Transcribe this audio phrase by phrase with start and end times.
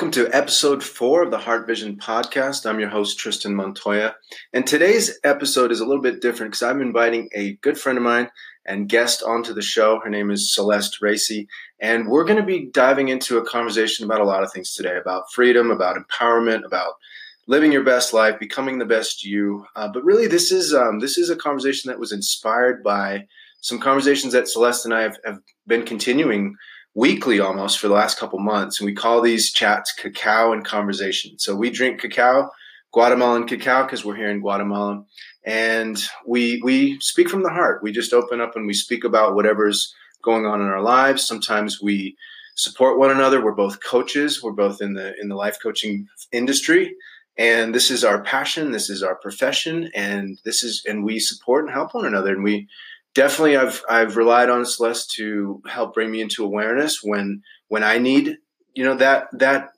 [0.00, 2.64] Welcome to episode four of the Heart Vision podcast.
[2.64, 4.16] I'm your host, Tristan Montoya.
[4.50, 8.04] And today's episode is a little bit different because I'm inviting a good friend of
[8.04, 8.30] mine
[8.64, 10.00] and guest onto the show.
[10.02, 11.48] Her name is Celeste Racy.
[11.82, 14.96] And we're going to be diving into a conversation about a lot of things today
[14.96, 16.94] about freedom, about empowerment, about
[17.46, 19.66] living your best life, becoming the best you.
[19.76, 23.26] Uh, but really, this is um, this is a conversation that was inspired by
[23.60, 26.56] some conversations that Celeste and I have, have been continuing
[26.94, 28.80] weekly almost for the last couple months.
[28.80, 31.38] And we call these chats cacao and conversation.
[31.38, 32.50] So we drink cacao,
[32.92, 35.04] Guatemalan cacao, because we're here in Guatemala.
[35.44, 37.82] And we we speak from the heart.
[37.82, 41.26] We just open up and we speak about whatever's going on in our lives.
[41.26, 42.16] Sometimes we
[42.56, 43.42] support one another.
[43.42, 44.42] We're both coaches.
[44.42, 46.94] We're both in the in the life coaching industry.
[47.38, 48.72] And this is our passion.
[48.72, 49.90] This is our profession.
[49.94, 52.34] And this is and we support and help one another.
[52.34, 52.68] And we
[53.14, 57.98] definitely I've I've relied on Celeste to help bring me into awareness when when I
[57.98, 58.38] need
[58.74, 59.70] you know that that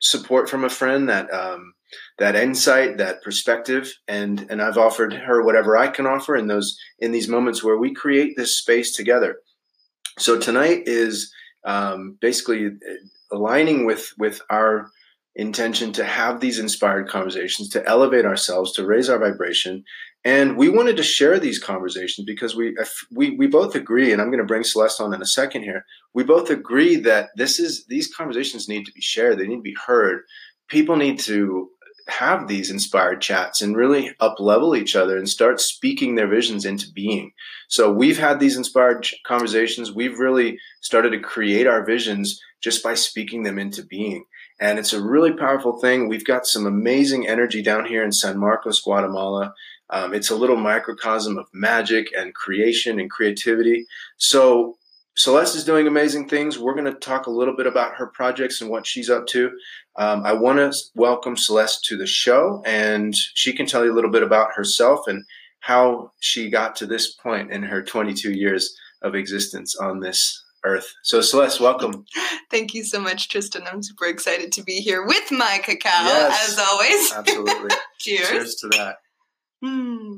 [0.00, 1.74] support from a friend that um,
[2.18, 6.78] that insight that perspective and and I've offered her whatever I can offer in those
[6.98, 9.36] in these moments where we create this space together.
[10.18, 11.32] So tonight is
[11.64, 12.70] um, basically
[13.30, 14.90] aligning with with our
[15.34, 19.84] intention to have these inspired conversations, to elevate ourselves, to raise our vibration.
[20.26, 22.74] And we wanted to share these conversations because we
[23.12, 25.84] we we both agree, and I'm going to bring Celeste on in a second here.
[26.14, 29.38] We both agree that this is these conversations need to be shared.
[29.38, 30.24] They need to be heard.
[30.66, 31.70] People need to
[32.08, 36.64] have these inspired chats and really up level each other and start speaking their visions
[36.64, 37.30] into being.
[37.68, 39.92] So we've had these inspired conversations.
[39.92, 44.24] We've really started to create our visions just by speaking them into being.
[44.58, 46.08] And it's a really powerful thing.
[46.08, 49.54] We've got some amazing energy down here in San Marcos, Guatemala.
[49.90, 53.86] Um, it's a little microcosm of magic and creation and creativity.
[54.16, 54.76] So
[55.16, 56.58] Celeste is doing amazing things.
[56.58, 59.50] We're going to talk a little bit about her projects and what she's up to.
[59.96, 63.96] Um, I want to welcome Celeste to the show, and she can tell you a
[63.96, 65.24] little bit about herself and
[65.60, 70.92] how she got to this point in her 22 years of existence on this earth.
[71.02, 72.04] So, Celeste, welcome.
[72.50, 73.62] Thank you so much, Tristan.
[73.66, 77.12] I'm super excited to be here with my cacao, yes, as always.
[77.16, 77.76] Absolutely.
[77.98, 78.28] Cheers.
[78.28, 78.96] Cheers to that.
[79.62, 80.16] Hmm.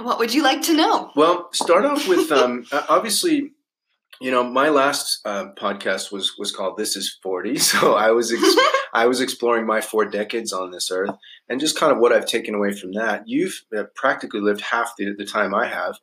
[0.00, 1.10] What would you like to know?
[1.16, 3.52] Well, start off with um, obviously,
[4.20, 8.32] you know, my last uh, podcast was was called "This Is 40," so I was
[8.32, 8.56] ex-
[8.92, 11.16] I was exploring my four decades on this earth
[11.48, 13.24] and just kind of what I've taken away from that.
[13.26, 15.98] You've uh, practically lived half the, the time I have,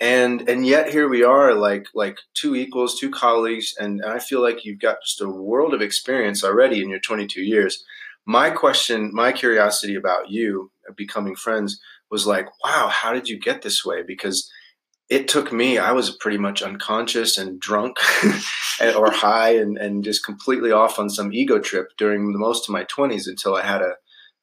[0.00, 4.18] and and yet here we are like like two equals two colleagues and, and i
[4.18, 7.84] feel like you've got just a world of experience already in your 22 years
[8.24, 11.80] my question my curiosity about you becoming friends
[12.10, 14.50] was like wow how did you get this way because
[15.08, 17.96] it took me i was pretty much unconscious and drunk
[18.96, 22.72] or high and, and just completely off on some ego trip during the most of
[22.72, 23.94] my 20s until i had a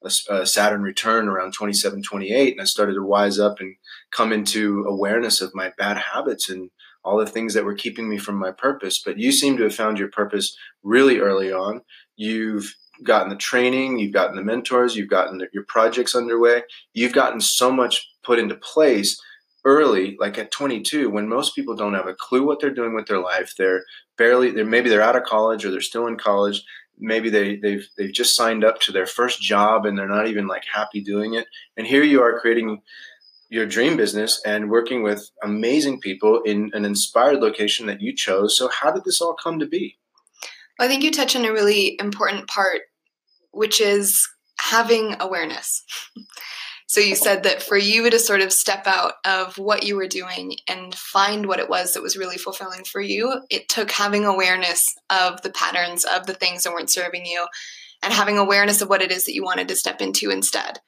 [0.03, 3.75] a, a Saturn return around 27, 28, and I started to wise up and
[4.11, 6.69] come into awareness of my bad habits and
[7.03, 9.01] all the things that were keeping me from my purpose.
[9.03, 11.81] But you seem to have found your purpose really early on.
[12.15, 16.63] You've gotten the training, you've gotten the mentors, you've gotten your projects underway,
[16.93, 19.19] you've gotten so much put into place
[19.65, 23.07] early like at 22 when most people don't have a clue what they're doing with
[23.07, 23.53] their life.
[23.57, 23.83] They're
[24.17, 26.63] barely they're maybe they're out of college or they're still in college.
[26.97, 30.47] Maybe they they've they've just signed up to their first job and they're not even
[30.47, 31.47] like happy doing it.
[31.75, 32.81] And here you are creating
[33.49, 38.57] your dream business and working with amazing people in an inspired location that you chose.
[38.57, 39.97] So how did this all come to be
[40.79, 42.81] i think you touch on a really important part
[43.51, 44.27] which is
[44.59, 45.83] having awareness
[46.89, 50.07] So you said that for you to sort of step out of what you were
[50.07, 54.23] doing and find what it was that was really fulfilling for you, it took having
[54.23, 57.45] awareness of the patterns of the things that weren't serving you
[58.01, 60.79] and having awareness of what it is that you wanted to step into instead.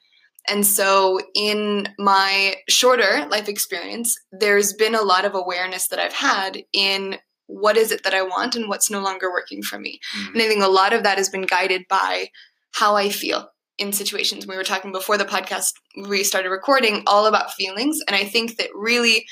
[0.48, 6.14] And so, in my shorter life experience, there's been a lot of awareness that I've
[6.14, 7.18] had in
[7.50, 10.00] what is it that I want and what's no longer working for me.
[10.16, 10.32] Mm-hmm.
[10.34, 12.28] And I think a lot of that has been guided by
[12.72, 14.46] how I feel in situations.
[14.46, 15.72] We were talking before the podcast
[16.08, 17.98] we started recording all about feelings.
[18.06, 19.26] And I think that really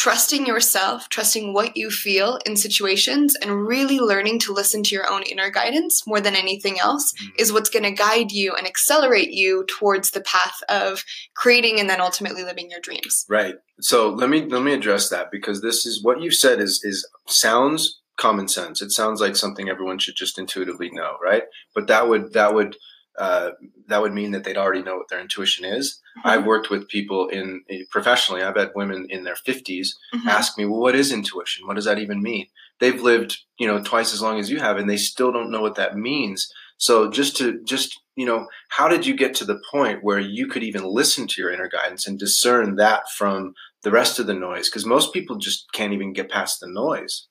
[0.00, 5.06] trusting yourself, trusting what you feel in situations, and really learning to listen to your
[5.12, 7.28] own inner guidance more than anything else mm-hmm.
[7.38, 11.04] is what's going to guide you and accelerate you towards the path of
[11.36, 13.26] creating and then ultimately living your dreams.
[13.28, 13.56] Right.
[13.82, 17.06] So let me let me address that because this is what you said is is
[17.28, 18.80] sounds common sense.
[18.80, 21.42] It sounds like something everyone should just intuitively know, right?
[21.74, 22.74] But that would that would
[23.20, 23.50] uh,
[23.86, 26.00] that would mean that they'd already know what their intuition is.
[26.18, 26.28] Mm-hmm.
[26.28, 28.42] I've worked with people in professionally.
[28.42, 30.28] I've had women in their 50s mm-hmm.
[30.28, 31.66] ask me, "Well, what is intuition?
[31.66, 32.46] What does that even mean?"
[32.80, 35.60] they've lived you know twice as long as you have and they still don't know
[35.60, 39.62] what that means so just to just you know how did you get to the
[39.70, 43.90] point where you could even listen to your inner guidance and discern that from the
[43.90, 47.28] rest of the noise because most people just can't even get past the noise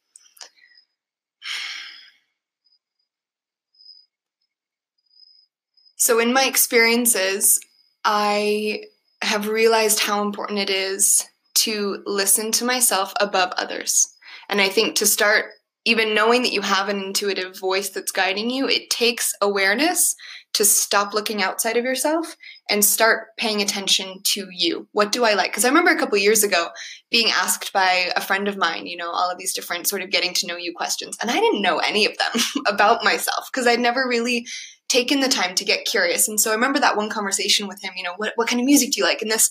[6.00, 7.60] so in my experiences
[8.04, 8.82] i
[9.22, 14.16] have realized how important it is to listen to myself above others
[14.50, 15.46] and i think to start
[15.86, 20.16] even knowing that you have an intuitive voice that's guiding you, it takes awareness
[20.54, 22.36] to stop looking outside of yourself
[22.70, 24.88] and start paying attention to you.
[24.92, 25.52] What do I like?
[25.52, 26.70] Because I remember a couple years ago
[27.12, 30.10] being asked by a friend of mine, you know, all of these different sort of
[30.10, 31.18] getting to know you questions.
[31.22, 34.46] And I didn't know any of them about myself because I'd never really
[34.90, 36.28] taken the time to get curious.
[36.28, 38.66] And so I remember that one conversation with him, you know, what, what kind of
[38.66, 39.22] music do you like?
[39.22, 39.50] And this,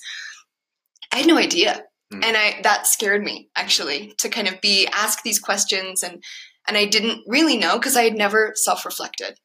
[1.13, 1.85] I had no idea.
[2.13, 2.25] Mm.
[2.25, 6.23] And I that scared me actually to kind of be asked these questions and
[6.67, 9.39] and I didn't really know because I had never self-reflected.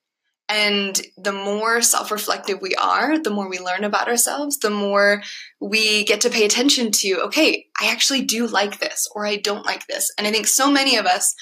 [0.50, 5.24] And the more self reflective we are, the more we learn about ourselves, the more
[5.62, 9.66] we get to pay attention to, okay, I actually do like this or I don't
[9.66, 10.12] like this.
[10.18, 11.34] And I think so many of us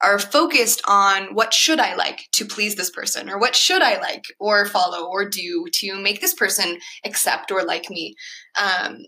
[0.00, 4.00] are focused on what should I like to please this person or what should I
[4.00, 8.14] like or follow or do to make this person accept or like me.
[8.60, 8.98] Um,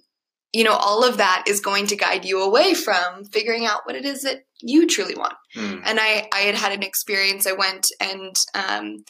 [0.52, 3.94] you know, all of that is going to guide you away from figuring out what
[3.94, 5.34] it is that you truly want.
[5.54, 5.82] Mm.
[5.84, 7.46] And I, I had had an experience.
[7.46, 9.04] I went and um,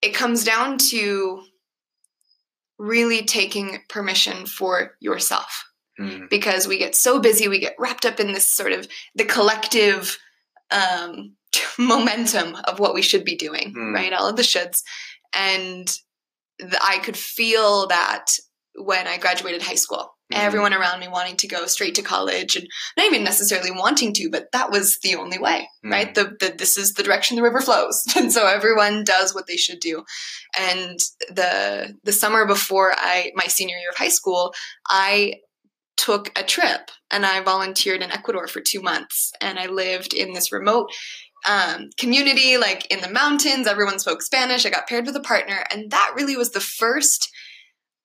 [0.00, 1.42] it comes down to
[2.78, 5.66] really taking permission for yourself
[6.00, 6.30] mm.
[6.30, 10.16] because we get so busy, we get wrapped up in this sort of the collective
[10.70, 11.36] um,
[11.78, 13.94] momentum of what we should be doing, mm.
[13.94, 14.12] right?
[14.12, 14.82] All of the shoulds.
[15.34, 15.88] And
[16.58, 18.26] the, I could feel that
[18.74, 20.44] when I graduated high school mm-hmm.
[20.44, 22.66] everyone around me wanting to go straight to college and
[22.96, 25.92] not even necessarily wanting to, but that was the only way, mm-hmm.
[25.92, 26.14] right?
[26.14, 28.04] The, the, this is the direction the river flows.
[28.18, 30.04] And so everyone does what they should do.
[30.58, 30.98] And
[31.28, 34.52] the, the summer before I, my senior year of high school,
[34.88, 35.34] I
[35.98, 40.32] took a trip and I volunteered in Ecuador for two months and I lived in
[40.32, 40.90] this remote
[41.46, 43.66] um, community, like in the mountains.
[43.66, 44.64] Everyone spoke Spanish.
[44.64, 47.30] I got paired with a partner, and that really was the first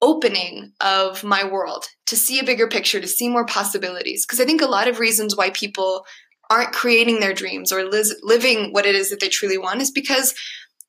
[0.01, 4.25] opening of my world to see a bigger picture, to see more possibilities.
[4.25, 6.06] Because I think a lot of reasons why people
[6.50, 9.92] aren't creating their dreams or li- living what it is that they truly want is
[9.92, 10.34] because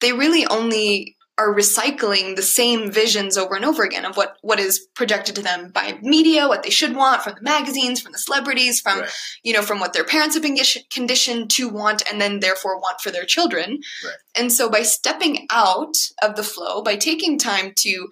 [0.00, 4.60] they really only are recycling the same visions over and over again of what what
[4.60, 8.18] is projected to them by media what they should want from the magazines from the
[8.18, 9.10] celebrities from right.
[9.42, 10.56] you know from what their parents have been
[10.90, 14.14] conditioned to want and then therefore want for their children right.
[14.36, 18.08] and so by stepping out of the flow by taking time to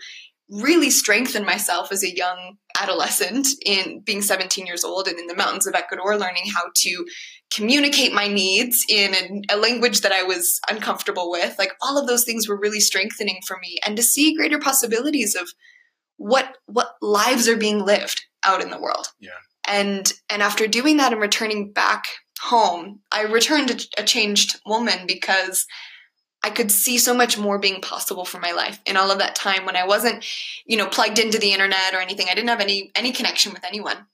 [0.52, 5.34] really strengthen myself as a young adolescent in being 17 years old and in the
[5.34, 7.06] mountains of Ecuador, learning how to
[7.54, 11.58] communicate my needs in a, a, language that I was uncomfortable with.
[11.58, 15.34] Like all of those things were really strengthening for me, and to see greater possibilities
[15.34, 15.48] of
[16.16, 19.08] what what lives are being lived out in the world.
[19.20, 19.30] Yeah.
[19.66, 22.04] And and after doing that and returning back
[22.40, 25.66] home, I returned a, a changed woman because
[26.44, 29.36] I could see so much more being possible for my life in all of that
[29.36, 30.24] time when I wasn't,
[30.66, 32.26] you know, plugged into the internet or anything.
[32.28, 34.06] I didn't have any any connection with anyone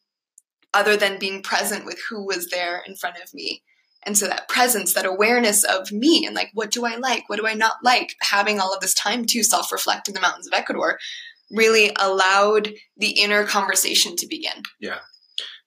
[0.74, 3.62] other than being present with who was there in front of me.
[4.04, 7.38] And so that presence, that awareness of me and like what do I like, what
[7.38, 10.52] do I not like, having all of this time to self-reflect in the mountains of
[10.52, 10.98] Ecuador
[11.50, 14.62] really allowed the inner conversation to begin.
[14.80, 14.98] Yeah.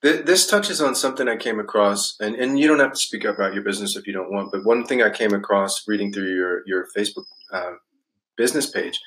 [0.02, 3.54] This touches on something I came across, and, and you don't have to speak about
[3.54, 6.64] your business if you don't want, but one thing I came across reading through your,
[6.66, 7.74] your Facebook uh,
[8.36, 9.00] business page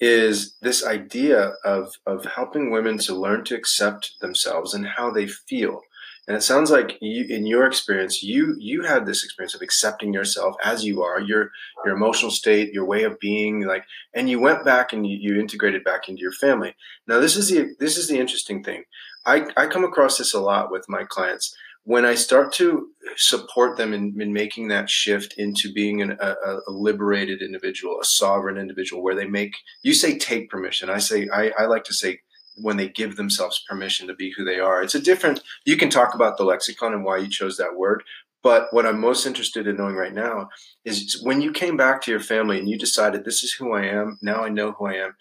[0.00, 5.26] is this idea of, of helping women to learn to accept themselves and how they
[5.26, 5.82] feel.
[6.26, 10.14] And it sounds like you, in your experience, you you had this experience of accepting
[10.14, 11.50] yourself as you are, your
[11.84, 15.40] your emotional state, your way of being, like, and you went back and you, you
[15.40, 16.76] integrated back into your family.
[17.08, 18.84] Now, this is the this is the interesting thing.
[19.26, 21.54] I, I come across this a lot with my clients.
[21.84, 26.34] When I start to support them in, in making that shift into being an, a,
[26.44, 30.90] a, liberated individual, a sovereign individual, where they make, you say take permission.
[30.90, 32.20] I say, I, I like to say
[32.56, 34.82] when they give themselves permission to be who they are.
[34.82, 38.02] It's a different, you can talk about the lexicon and why you chose that word,
[38.42, 40.48] but what I'm most interested in knowing right now
[40.84, 43.86] is when you came back to your family and you decided this is who I
[43.86, 45.14] am, now I know who I am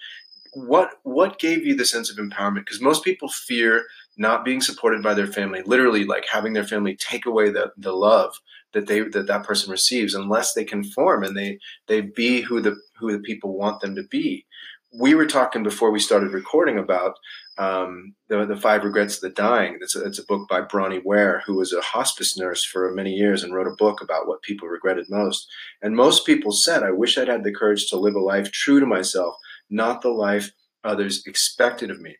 [0.53, 3.85] what what gave you the sense of empowerment because most people fear
[4.19, 7.93] not being supported by their family literally like having their family take away the the
[7.93, 8.33] love
[8.73, 11.57] that they that that person receives unless they conform and they
[11.87, 14.45] they be who the who the people want them to be
[14.91, 17.15] we were talking before we started recording about
[17.57, 19.77] um, the the Five Regrets of the Dying.
[19.81, 23.11] It's a, it's a book by Bronnie Ware, who was a hospice nurse for many
[23.11, 25.47] years and wrote a book about what people regretted most.
[25.81, 28.79] And most people said, "I wish I'd had the courage to live a life true
[28.79, 29.35] to myself,
[29.69, 30.51] not the life
[30.83, 32.15] others expected of me."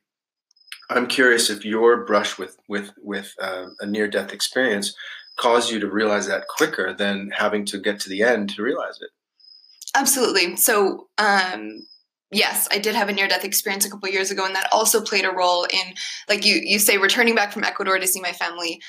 [0.90, 4.96] I'm curious if your brush with with with uh, a near death experience
[5.38, 9.00] caused you to realize that quicker than having to get to the end to realize
[9.02, 9.10] it.
[9.96, 10.56] Absolutely.
[10.58, 11.86] So, um,
[12.32, 15.02] yes, I did have a near death experience a couple years ago, and that also
[15.02, 15.94] played a role in,
[16.28, 18.82] like you you say, returning back from Ecuador to see my family.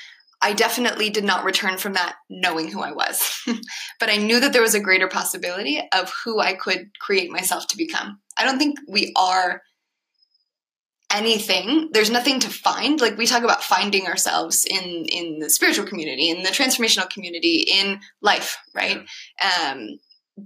[0.43, 3.43] I definitely did not return from that knowing who I was,
[3.99, 7.67] but I knew that there was a greater possibility of who I could create myself
[7.67, 8.19] to become.
[8.37, 9.61] I don't think we are
[11.13, 15.85] anything there's nothing to find like we talk about finding ourselves in in the spiritual
[15.85, 19.01] community in the transformational community in life right
[19.39, 19.71] yeah.
[19.71, 19.99] um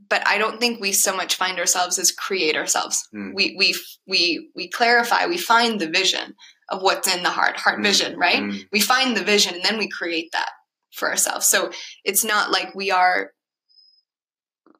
[0.09, 3.07] but I don't think we so much find ourselves as create ourselves.
[3.13, 3.33] Mm.
[3.33, 3.75] We we
[4.07, 6.35] we we clarify, we find the vision
[6.69, 7.83] of what's in the heart, heart mm.
[7.83, 8.41] vision, right?
[8.41, 8.65] Mm.
[8.71, 10.49] We find the vision and then we create that
[10.91, 11.47] for ourselves.
[11.47, 11.71] So
[12.03, 13.31] it's not like we are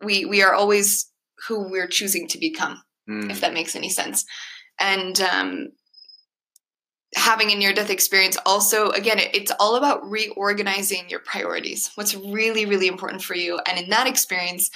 [0.04, 1.12] we we are always
[1.48, 4.26] who we're choosing to become, if that makes any sense.
[4.80, 5.68] And um
[7.16, 11.92] having a near death experience also again it, it's all about reorganizing your priorities.
[11.96, 13.60] What's really really important for you.
[13.68, 14.70] And in that experience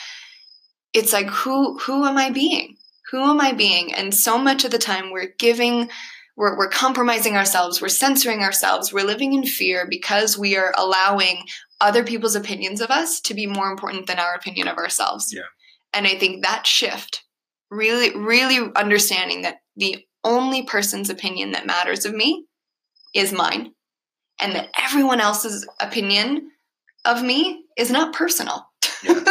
[0.93, 2.77] it's like who who am i being?
[3.11, 3.93] Who am i being?
[3.93, 5.89] And so much of the time we're giving
[6.37, 7.81] we're, we're compromising ourselves.
[7.81, 8.93] We're censoring ourselves.
[8.93, 11.43] We're living in fear because we are allowing
[11.81, 15.33] other people's opinions of us to be more important than our opinion of ourselves.
[15.33, 15.41] Yeah.
[15.93, 17.23] And i think that shift
[17.71, 22.45] really really understanding that the only person's opinion that matters of me
[23.13, 23.71] is mine
[24.41, 26.51] and that everyone else's opinion
[27.05, 28.69] of me is not personal
[29.03, 29.13] yeah.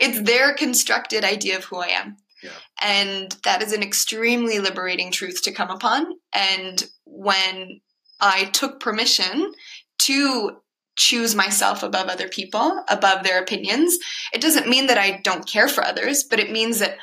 [0.00, 2.16] it's their constructed idea of who I am.
[2.42, 2.50] Yeah.
[2.80, 6.06] And that is an extremely liberating truth to come upon.
[6.32, 7.80] And when
[8.20, 9.52] I took permission
[10.00, 10.58] to
[10.96, 13.96] choose myself above other people, above their opinions,
[14.32, 16.98] it doesn't mean that I don't care for others, but it means that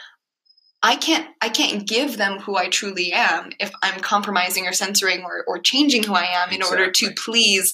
[0.86, 5.24] I can't I can't give them who I truly am if I'm compromising or censoring
[5.24, 6.78] or, or changing who I am in exactly.
[6.78, 7.74] order to please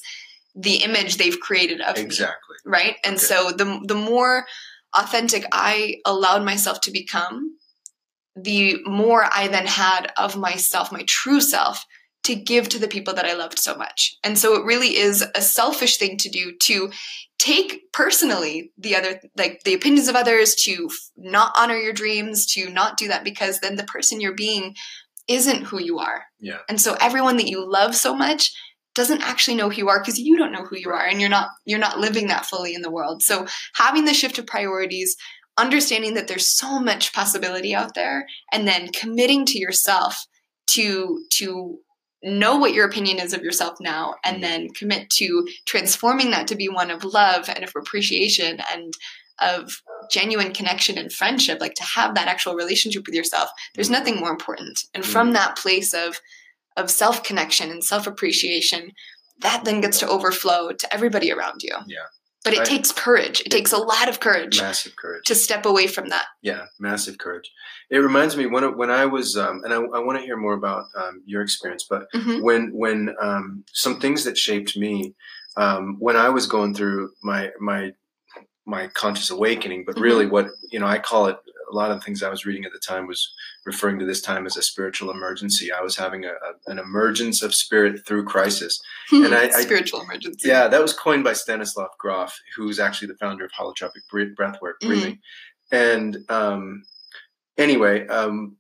[0.56, 2.04] the image they've created of me.
[2.04, 2.56] exactly.
[2.66, 2.72] me.
[2.72, 2.96] Right.
[3.04, 3.26] And okay.
[3.26, 4.46] so the the more
[4.96, 7.58] authentic I allowed myself to become,
[8.38, 11.86] the more I then had of myself, my true self,
[12.24, 14.16] to give to the people that I loved so much.
[14.24, 16.92] And so it really is a selfish thing to do to
[17.42, 22.70] take personally the other like the opinions of others to not honor your dreams to
[22.70, 24.76] not do that because then the person you're being
[25.28, 26.26] isn't who you are.
[26.40, 26.60] Yeah.
[26.70, 28.54] And so everyone that you love so much
[28.94, 31.32] doesn't actually know who you are because you don't know who you are and you're
[31.32, 33.24] not you're not living that fully in the world.
[33.24, 35.16] So having the shift of priorities,
[35.58, 40.16] understanding that there's so much possibility out there and then committing to yourself
[40.74, 41.80] to to
[42.24, 44.42] know what your opinion is of yourself now and mm-hmm.
[44.44, 48.94] then commit to transforming that to be one of love and of appreciation and
[49.40, 53.94] of genuine connection and friendship like to have that actual relationship with yourself there's mm-hmm.
[53.94, 55.34] nothing more important and from mm-hmm.
[55.34, 56.20] that place of
[56.78, 58.92] of self connection and self appreciation,
[59.40, 61.76] that then gets to overflow to everybody around you.
[61.88, 61.98] Yeah.
[62.44, 63.42] But it takes courage.
[63.42, 64.60] It, takes a lot of courage.
[64.60, 65.26] Massive courage.
[65.26, 66.26] To step away from that.
[66.42, 67.52] Yeah, massive courage.
[67.92, 70.54] It reminds me when when I was, um, and I, I want to hear more
[70.54, 71.86] about um, your experience.
[71.88, 72.42] But mm-hmm.
[72.42, 75.14] when when um, some things that shaped me
[75.56, 77.94] um, when I was going through my my
[78.66, 80.34] my conscious awakening, but really mm-hmm.
[80.34, 81.38] what you know I call it
[81.72, 83.34] a lot of the things I was reading at the time was
[83.66, 85.72] referring to this time as a spiritual emergency.
[85.72, 90.04] I was having a, a, an emergence of spirit through crisis, and I, spiritual I,
[90.04, 90.50] emergency.
[90.50, 95.20] Yeah, that was coined by Stanislav Grof, who's actually the founder of holotropic breathwork breathing.
[95.74, 95.76] Mm-hmm.
[95.76, 96.84] And um,
[97.58, 98.58] anyway, um,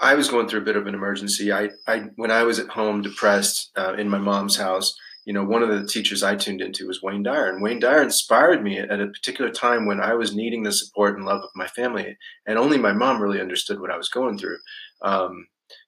[0.00, 1.52] I was going through a bit of an emergency.
[1.52, 5.44] I, I when I was at home, depressed uh, in my mom's house you know,
[5.44, 8.78] one of the teachers I tuned into was Wayne Dyer, and Wayne Dyer inspired me
[8.78, 12.16] at a particular time when I was needing the support and love of my family,
[12.46, 14.58] and only my mom really understood what I was going through.
[15.02, 15.46] Um,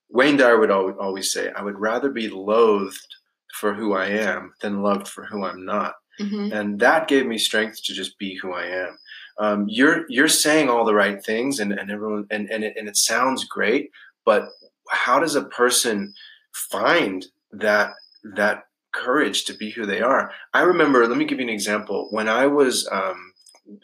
[0.09, 3.15] Wayne Dyer would always say, "I would rather be loathed
[3.59, 6.53] for who I am than loved for who I'm not," mm-hmm.
[6.53, 8.97] and that gave me strength to just be who I am.
[9.37, 12.87] Um, you're you're saying all the right things, and, and everyone and and it, and
[12.87, 13.91] it sounds great,
[14.23, 14.47] but
[14.89, 16.13] how does a person
[16.53, 17.95] find that
[18.35, 18.63] that
[18.95, 20.31] courage to be who they are.
[20.53, 22.07] I remember, let me give you an example.
[22.11, 23.33] When I was um,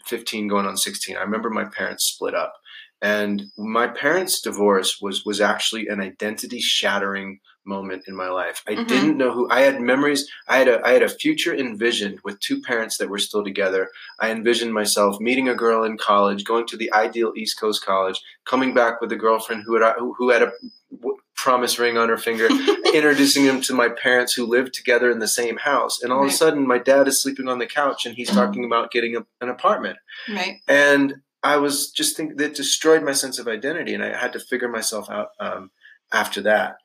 [0.07, 2.53] 15 going on 16, I remember my parents split up.
[3.01, 8.63] And my parents' divorce was was actually an identity shattering moment in my life.
[8.67, 8.87] I Mhm.
[8.87, 10.29] didn't know who I had memories.
[10.47, 13.89] I had a I had a future envisioned with two parents that were still together.
[14.19, 18.19] I envisioned myself meeting a girl in college, going to the ideal East Coast college,
[18.45, 20.51] coming back with a girlfriend who had who, who had a
[20.91, 22.47] w- promise ring on her finger,
[22.93, 26.01] introducing him to my parents who lived together in the same house.
[26.01, 28.63] And all of a sudden, my dad is sleeping on the couch and he's talking
[28.65, 29.97] about getting a, an apartment.
[30.29, 30.57] right.
[30.67, 34.39] And I was just think that destroyed my sense of identity, and I had to
[34.39, 35.71] figure myself out um,
[36.13, 36.75] after that.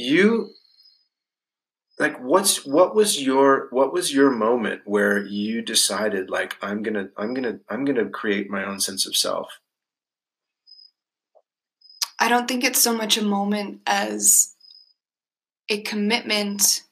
[0.00, 0.54] You
[1.98, 7.10] like what's what was your what was your moment where you decided like I'm gonna
[7.18, 9.48] I'm gonna I'm gonna create my own sense of self?
[12.18, 14.54] I don't think it's so much a moment as
[15.68, 16.82] a commitment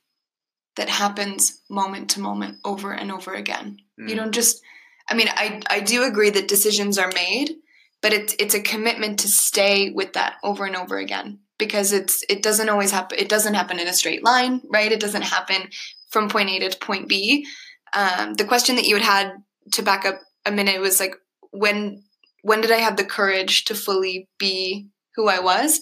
[0.76, 3.78] that happens moment to moment over and over again.
[3.96, 4.16] You Mm.
[4.16, 4.62] don't just
[5.10, 7.56] I mean, I I do agree that decisions are made,
[8.02, 12.24] but it's it's a commitment to stay with that over and over again because it's
[12.28, 14.92] it doesn't always happen it doesn't happen in a straight line, right?
[14.92, 15.68] It doesn't happen
[16.10, 17.46] from point A to point B.
[17.92, 19.32] Um, the question that you had had
[19.72, 21.14] to back up a minute was like
[21.50, 22.02] when
[22.42, 25.80] when did I have the courage to fully be who I was?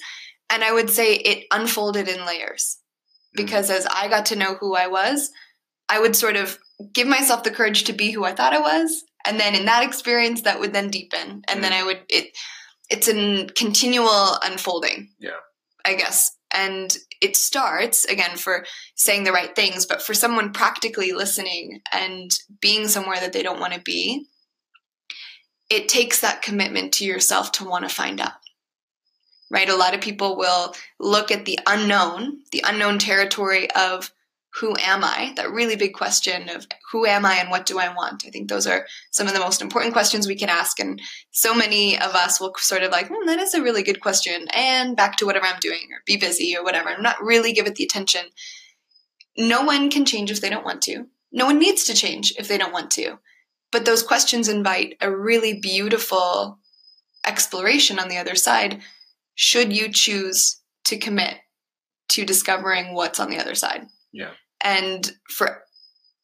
[0.48, 2.78] And I would say it unfolded in layers
[3.34, 5.30] because as I got to know who I was,
[5.88, 6.58] I would sort of
[6.92, 9.82] give myself the courage to be who I thought I was, and then in that
[9.84, 11.76] experience, that would then deepen, and then Mm.
[11.76, 12.36] I would it.
[12.88, 15.10] It's a continual unfolding.
[15.18, 15.40] Yeah.
[15.86, 18.66] I guess, and it starts again for
[18.96, 23.60] saying the right things, but for someone practically listening and being somewhere that they don't
[23.60, 24.26] want to be,
[25.70, 28.32] it takes that commitment to yourself to want to find out
[29.50, 29.68] right?
[29.68, 34.10] A lot of people will look at the unknown, the unknown territory of
[34.60, 35.34] who am I?
[35.36, 38.24] That really big question of who am I and what do I want?
[38.26, 40.80] I think those are some of the most important questions we can ask.
[40.80, 44.00] And so many of us will sort of like, hmm, that is a really good
[44.00, 44.46] question.
[44.54, 46.88] And back to whatever I'm doing or be busy or whatever.
[46.88, 48.22] and not really give it the attention.
[49.36, 51.06] No one can change if they don't want to.
[51.32, 53.18] No one needs to change if they don't want to.
[53.70, 56.58] But those questions invite a really beautiful
[57.26, 58.80] exploration on the other side
[59.34, 61.34] should you choose to commit
[62.08, 63.86] to discovering what's on the other side.
[64.12, 64.30] Yeah.
[64.62, 65.62] And for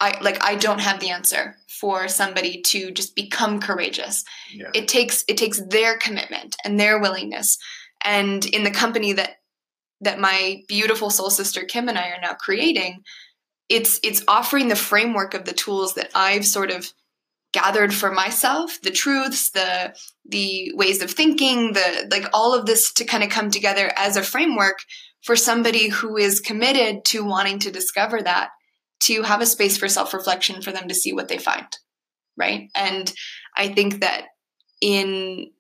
[0.01, 4.25] I like I don't have the answer for somebody to just become courageous.
[4.53, 4.71] Yeah.
[4.75, 7.57] It takes it takes their commitment and their willingness.
[8.05, 9.37] And in the company that
[10.01, 13.03] that my beautiful soul sister Kim and I are now creating,
[13.69, 16.93] it's it's offering the framework of the tools that I've sort of
[17.53, 22.93] gathered for myself, the truths, the the ways of thinking, the like all of this
[22.95, 24.81] to kind of come together as a framework
[25.23, 28.51] for somebody who is committed to wanting to discover that,
[29.01, 31.67] to have a space for self-reflection for them to see what they find.
[32.37, 32.71] Right?
[32.75, 33.13] And
[33.57, 34.27] I think that
[34.81, 35.51] in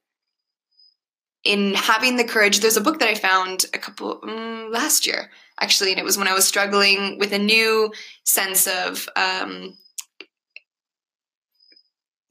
[1.45, 5.29] in having the courage there's a book that i found a couple mm, last year
[5.61, 7.91] actually and it was when i was struggling with a new
[8.25, 9.77] sense of um,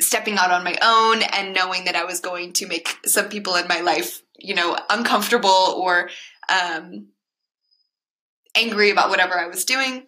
[0.01, 3.55] stepping out on my own and knowing that I was going to make some people
[3.55, 6.09] in my life, you know, uncomfortable or
[6.49, 7.07] um,
[8.55, 10.07] angry about whatever I was doing.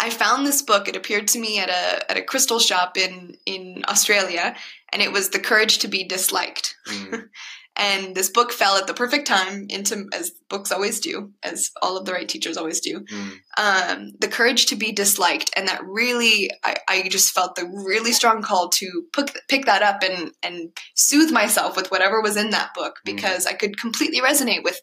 [0.00, 0.88] I found this book.
[0.88, 4.54] It appeared to me at a at a crystal shop in in Australia,
[4.92, 6.76] and it was The Courage to Be Disliked.
[6.88, 7.28] Mm.
[7.74, 11.96] And this book fell at the perfect time into, as books always do, as all
[11.96, 13.32] of the right teachers always do, Mm.
[13.56, 18.12] um, the courage to be disliked, and that really, I, I just felt the really
[18.12, 22.50] strong call to pick, pick that up and and soothe myself with whatever was in
[22.50, 23.16] that book Mm.
[23.16, 24.78] because I could completely resonate with.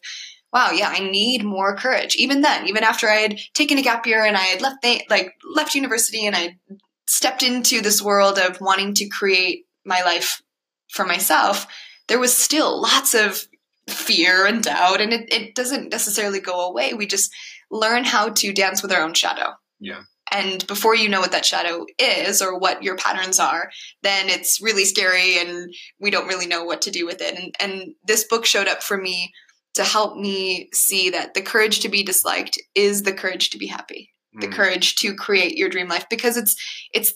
[0.52, 2.16] Wow, yeah, I need more courage.
[2.16, 5.02] Even then, even after I had taken a gap year and I had left, the,
[5.08, 6.58] like left university and I
[7.06, 10.42] stepped into this world of wanting to create my life
[10.90, 11.66] for myself,
[12.08, 13.46] there was still lots of
[13.88, 16.94] fear and doubt, and it, it doesn't necessarily go away.
[16.94, 17.32] We just
[17.70, 19.52] learn how to dance with our own shadow.
[19.78, 20.02] Yeah.
[20.32, 23.70] And before you know what that shadow is or what your patterns are,
[24.02, 27.36] then it's really scary and we don't really know what to do with it.
[27.36, 29.32] And, and this book showed up for me
[29.74, 33.66] to help me see that the courage to be disliked is the courage to be
[33.66, 34.52] happy the Mm.
[34.54, 36.54] courage to create your dream life because it's
[36.94, 37.12] it's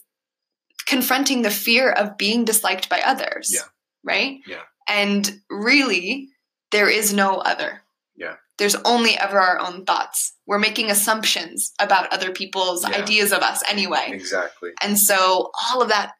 [0.87, 3.61] confronting the fear of being disliked by others Yeah.
[4.03, 4.63] right Yeah.
[4.89, 6.29] and really
[6.73, 7.83] there is no other
[8.17, 8.37] Yeah.
[8.59, 12.97] there's only ever our own thoughts we're making assumptions about other people's Yeah.
[13.03, 14.73] ideas of us anyway Exactly.
[14.83, 16.15] and so all of that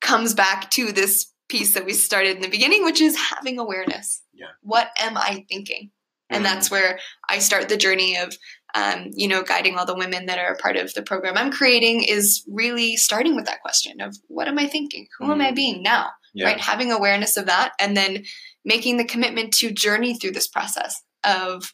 [0.00, 4.22] comes back to this piece that we started in the beginning which is having awareness
[4.34, 4.46] Yeah.
[4.62, 5.90] what am i thinking
[6.30, 6.48] and Mm.
[6.48, 8.36] that's where i start the journey of
[8.74, 11.50] um, you know guiding all the women that are a part of the program i'm
[11.50, 15.50] creating is really starting with that question of what am i thinking who am i
[15.52, 15.56] Mm.
[15.56, 16.46] being now Yeah.
[16.48, 18.24] right having awareness of that and then
[18.64, 21.72] making the commitment to journey through this process of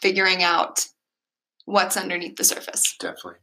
[0.00, 0.86] figuring out
[1.64, 2.96] what's underneath the surface.
[2.98, 3.36] Definitely.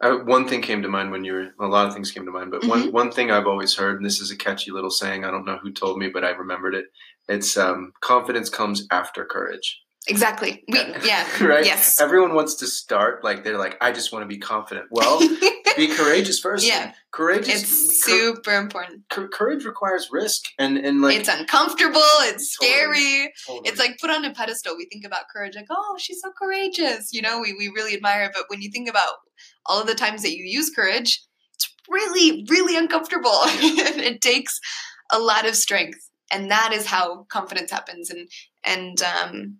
[0.00, 2.30] Uh, one thing came to mind when you were a lot of things came to
[2.30, 2.70] mind, but mm-hmm.
[2.70, 5.24] one one thing I've always heard, and this is a catchy little saying.
[5.24, 6.86] I don't know who told me, but I remembered it.
[7.28, 9.82] It's um, confidence comes after courage.
[10.08, 10.64] Exactly.
[10.68, 11.26] We, yeah.
[11.44, 11.64] right.
[11.64, 12.00] Yes.
[12.00, 14.86] Everyone wants to start like they're like, I just want to be confident.
[14.90, 15.20] Well,
[15.76, 16.66] be courageous first.
[16.66, 16.92] Yeah.
[17.12, 17.62] Courageous.
[17.62, 19.08] It's super important.
[19.08, 22.00] courage requires risk, and and like it's uncomfortable.
[22.20, 23.32] It's totally, scary.
[23.46, 23.68] Totally.
[23.68, 24.76] It's like put on a pedestal.
[24.76, 27.12] We think about courage like, oh, she's so courageous.
[27.12, 28.32] You know, we we really admire it.
[28.34, 29.14] But when you think about
[29.66, 31.22] all of the times that you use courage,
[31.54, 34.60] it's really really uncomfortable, and it takes
[35.12, 35.98] a lot of strength.
[36.32, 38.10] And that is how confidence happens.
[38.10, 38.28] And
[38.64, 39.56] and um,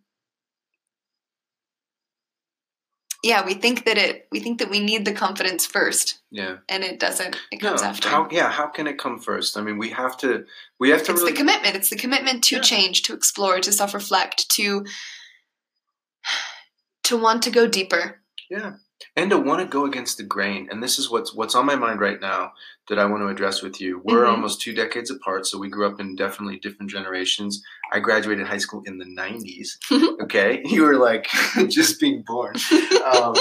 [3.23, 6.21] yeah, we think that it we think that we need the confidence first.
[6.31, 6.59] Yeah.
[6.69, 7.37] And it doesn't.
[7.51, 8.09] It comes no, after.
[8.09, 9.57] How, yeah, how can it come first?
[9.57, 10.45] I mean, we have to
[10.79, 11.33] we have to It's really...
[11.33, 11.77] the commitment.
[11.77, 12.63] It's the commitment to yeah.
[12.63, 14.85] change, to explore, to self-reflect, to
[17.05, 18.23] to want to go deeper.
[18.49, 18.75] Yeah
[19.17, 20.69] and to want to go against the grain.
[20.71, 22.53] And this is what's what's on my mind right now
[22.89, 24.01] that I want to address with you.
[24.05, 24.31] We're mm-hmm.
[24.31, 27.63] almost two decades apart, so we grew up in definitely different generations.
[27.93, 29.79] I graduated high school in the '90s.
[30.23, 31.29] okay, you were like
[31.69, 32.55] just being born.
[33.01, 33.35] Um,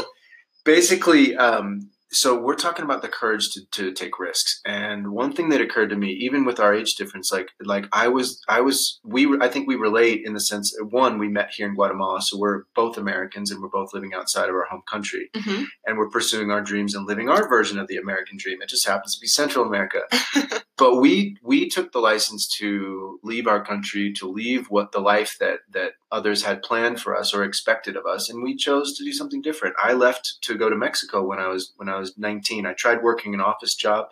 [0.64, 4.62] basically, um, so we're talking about the courage to, to take risks.
[4.66, 8.08] And one thing that occurred to me even with our age difference like like i
[8.08, 11.68] was i was we i think we relate in the sense one we met here
[11.68, 15.30] in guatemala so we're both americans and we're both living outside of our home country.
[15.36, 15.64] Mm-hmm.
[15.86, 18.62] and we're pursuing our dreams and living our version of the american dream.
[18.62, 20.02] It just happens to be central america.
[20.80, 25.36] But we we took the license to leave our country to leave what the life
[25.42, 29.04] that that others had planned for us or expected of us and we chose to
[29.04, 29.76] do something different.
[29.84, 33.04] I left to go to mexico when i was when i was 19 i tried
[33.04, 34.08] working an office job.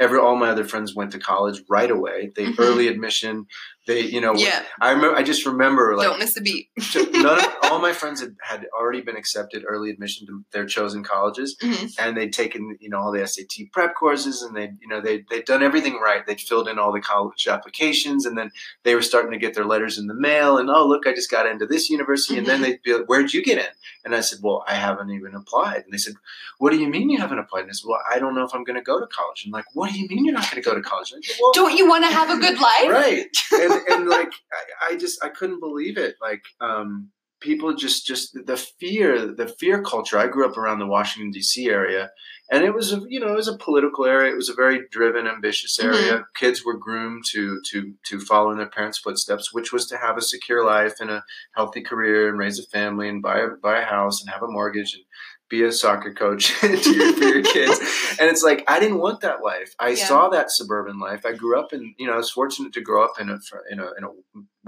[0.00, 2.32] Every all my other friends went to college right away.
[2.34, 2.60] They mm-hmm.
[2.60, 3.46] early admission.
[3.86, 4.62] They you know yeah.
[4.80, 6.68] I remember i just remember like don't miss a beat.
[6.96, 11.02] None of, all my friends had, had already been accepted early admission to their chosen
[11.02, 11.86] colleges mm-hmm.
[11.98, 15.24] and they'd taken you know all the sat prep courses and they you know they
[15.30, 16.26] they'd done everything right.
[16.26, 18.50] They'd filled in all the college applications and then
[18.84, 21.30] they were starting to get their letters in the mail and oh look i just
[21.30, 22.64] got into this university and then mm-hmm.
[22.64, 23.72] they'd be like where'd you get in?
[24.04, 25.82] And i said well i haven't even applied.
[25.84, 26.14] And they said
[26.58, 27.62] what do you mean you haven't applied?
[27.62, 29.42] And i said well i don't know if i'm going to go to college.
[29.44, 31.08] And like what do you mean you're not going to go to college?
[31.08, 32.88] Said, well, don't you want to have a good life?
[32.88, 33.26] Right.
[33.52, 36.16] And and, and like I, I, just I couldn't believe it.
[36.20, 37.10] Like um,
[37.42, 40.18] people just just the fear, the fear culture.
[40.18, 41.68] I grew up around the Washington D.C.
[41.68, 42.10] area,
[42.50, 44.32] and it was a you know it was a political area.
[44.32, 45.92] It was a very driven, ambitious mm-hmm.
[45.92, 46.12] area.
[46.12, 46.22] Mm-hmm.
[46.34, 50.16] Kids were groomed to to to follow in their parents' footsteps, which was to have
[50.16, 51.24] a secure life and a
[51.54, 54.48] healthy career and raise a family and buy a buy a house and have a
[54.48, 55.04] mortgage and
[55.52, 57.78] be a soccer coach for your kids.
[58.18, 59.74] And it's like I didn't want that life.
[59.78, 60.06] I yeah.
[60.06, 61.26] saw that suburban life.
[61.26, 63.38] I grew up in, you know, I was fortunate to grow up in a
[63.70, 64.08] in a in a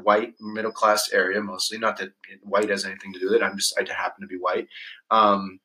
[0.05, 1.79] white middle class area mostly.
[1.79, 2.11] Not that
[2.43, 3.43] white has anything to do with it.
[3.43, 4.69] I'm just I happen to be white.
[5.11, 5.61] Um,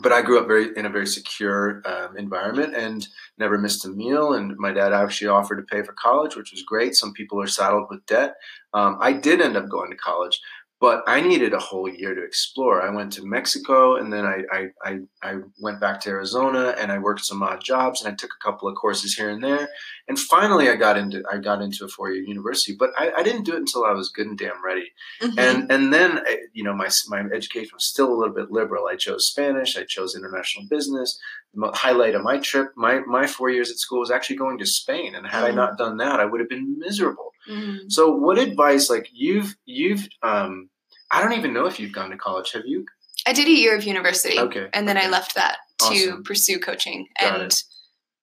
[0.00, 3.06] but I grew up very in a very secure um, environment and
[3.38, 4.32] never missed a meal.
[4.32, 6.94] And my dad actually offered to pay for college, which was great.
[6.94, 8.34] Some people are saddled with debt.
[8.72, 10.40] Um, I did end up going to college,
[10.82, 12.82] but I needed a whole year to explore.
[12.82, 16.90] I went to Mexico and then I, I, I, I, went back to Arizona and
[16.90, 19.68] I worked some odd jobs and I took a couple of courses here and there.
[20.08, 23.22] And finally I got into, I got into a four year university, but I, I,
[23.22, 24.90] didn't do it until I was good and damn ready.
[25.20, 25.38] Mm-hmm.
[25.38, 26.18] And, and then,
[26.52, 28.88] you know, my, my education was still a little bit liberal.
[28.88, 29.76] I chose Spanish.
[29.76, 31.16] I chose international business.
[31.54, 34.66] The highlight of my trip, my, my four years at school was actually going to
[34.66, 35.14] Spain.
[35.14, 35.52] And had mm-hmm.
[35.52, 37.30] I not done that, I would have been miserable.
[37.48, 37.88] Mm-hmm.
[37.88, 40.70] So what advice, like you've, you've, um,
[41.12, 42.52] I don't even know if you've gone to college.
[42.52, 42.86] Have you?
[43.26, 44.38] I did a year of university.
[44.38, 44.68] Okay.
[44.72, 45.06] And then okay.
[45.06, 46.24] I left that to awesome.
[46.24, 47.62] pursue coaching Got and it.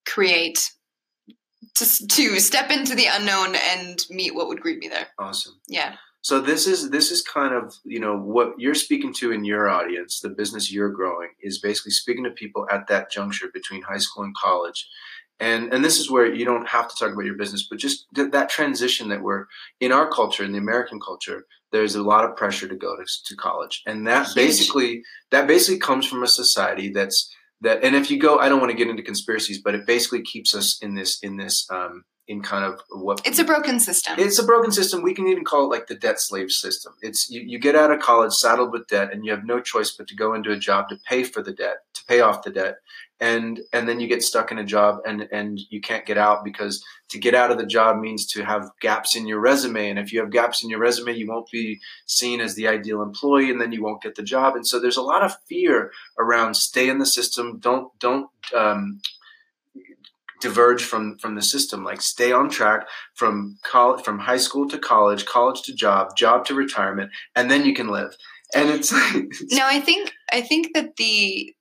[0.06, 0.72] create
[1.76, 5.08] to to step into the unknown and meet what would greet me there.
[5.18, 5.54] Awesome.
[5.68, 5.96] Yeah.
[6.22, 9.70] So this is this is kind of you know what you're speaking to in your
[9.70, 13.98] audience, the business you're growing is basically speaking to people at that juncture between high
[14.00, 14.88] school and college,
[15.40, 18.06] and and this is where you don't have to talk about your business, but just
[18.16, 19.46] th- that transition that we're
[19.80, 23.06] in our culture, in the American culture, there's a lot of pressure to go to,
[23.26, 23.82] to college.
[23.86, 24.36] And that Huge.
[24.36, 25.02] basically
[25.32, 28.72] that basically comes from a society that's that and if you go i don't want
[28.72, 32.44] to get into conspiracies but it basically keeps us in this in this um, in
[32.44, 34.14] kind of what it's a broken system.
[34.18, 35.02] It's a broken system.
[35.02, 36.94] We can even call it like the debt slave system.
[37.02, 39.92] It's you, you get out of college saddled with debt and you have no choice
[39.92, 41.78] but to go into a job to pay for the debt
[42.10, 42.78] pay off the debt.
[43.22, 46.44] And and then you get stuck in a job and and you can't get out
[46.44, 49.90] because to get out of the job means to have gaps in your resume.
[49.90, 53.02] And if you have gaps in your resume you won't be seen as the ideal
[53.02, 54.56] employee and then you won't get the job.
[54.56, 57.60] And so there's a lot of fear around stay in the system.
[57.60, 59.02] Don't don't um,
[60.40, 61.84] diverge from from the system.
[61.84, 66.46] Like stay on track from college from high school to college college to job job
[66.46, 68.16] to retirement and then you can live.
[68.56, 71.54] And it's like now i think i think that the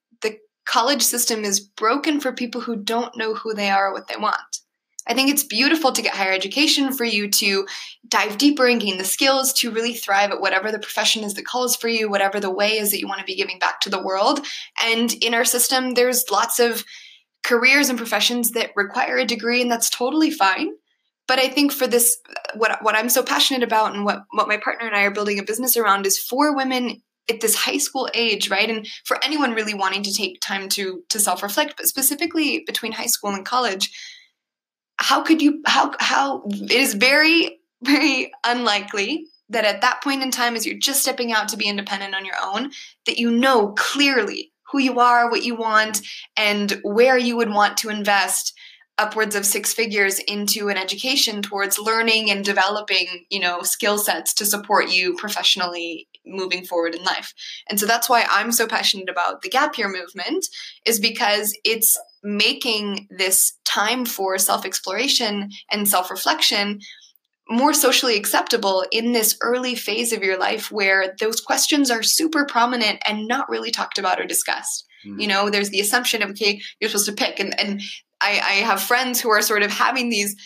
[0.68, 4.16] college system is broken for people who don't know who they are or what they
[4.16, 4.61] want
[5.09, 7.66] I think it's beautiful to get higher education for you to
[8.07, 11.46] dive deeper and gain the skills to really thrive at whatever the profession is that
[11.46, 13.90] calls for you, whatever the way is that you want to be giving back to
[13.90, 14.44] the world.
[14.81, 16.85] And in our system, there's lots of
[17.42, 20.72] careers and professions that require a degree, and that's totally fine.
[21.26, 22.18] But I think for this,
[22.54, 25.38] what what I'm so passionate about, and what what my partner and I are building
[25.38, 28.70] a business around, is for women at this high school age, right?
[28.70, 32.92] And for anyone really wanting to take time to to self reflect, but specifically between
[32.92, 33.90] high school and college,
[34.98, 40.30] how could you how how it is very very unlikely that at that point in
[40.30, 42.70] time as you're just stepping out to be independent on your own
[43.06, 46.02] that you know clearly who you are what you want
[46.36, 48.52] and where you would want to invest
[48.98, 54.34] upwards of six figures into an education towards learning and developing you know skill sets
[54.34, 57.32] to support you professionally moving forward in life
[57.68, 60.46] and so that's why i'm so passionate about the gap year movement
[60.86, 66.80] is because it's making this time for self exploration and self reflection
[67.50, 72.44] more socially acceptable in this early phase of your life where those questions are super
[72.44, 74.86] prominent and not really talked about or discussed.
[75.06, 75.20] Mm.
[75.20, 77.40] You know, there's the assumption of, okay, you're supposed to pick.
[77.40, 77.80] And, and
[78.20, 80.36] I, I have friends who are sort of having these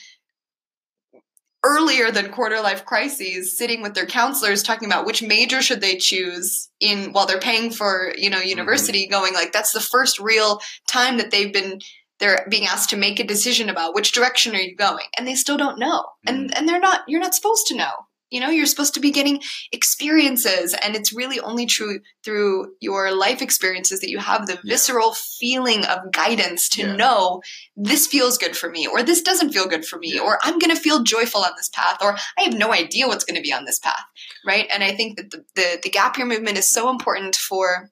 [1.65, 5.97] earlier than quarter life crises sitting with their counselors talking about which major should they
[5.97, 8.49] choose in while they're paying for you know mm-hmm.
[8.49, 9.13] university mm-hmm.
[9.13, 11.79] going like that's the first real time that they've been
[12.19, 15.35] they're being asked to make a decision about which direction are you going and they
[15.35, 16.35] still don't know mm-hmm.
[16.35, 17.93] and and they're not you're not supposed to know
[18.33, 19.41] you know, you're supposed to be getting
[19.71, 24.73] experiences, and it's really only true through your life experiences that you have the yeah.
[24.73, 26.97] visceral feeling of guidance to yeah.
[26.97, 27.43] know
[27.77, 30.23] this feels good for me, or this doesn't feel good for me, yeah.
[30.23, 33.25] or I'm going to feel joyful on this path, or I have no idea what's
[33.25, 34.03] going to be on this path,
[34.47, 34.67] right?
[34.73, 37.91] And I think that the, the, the gap year movement is so important for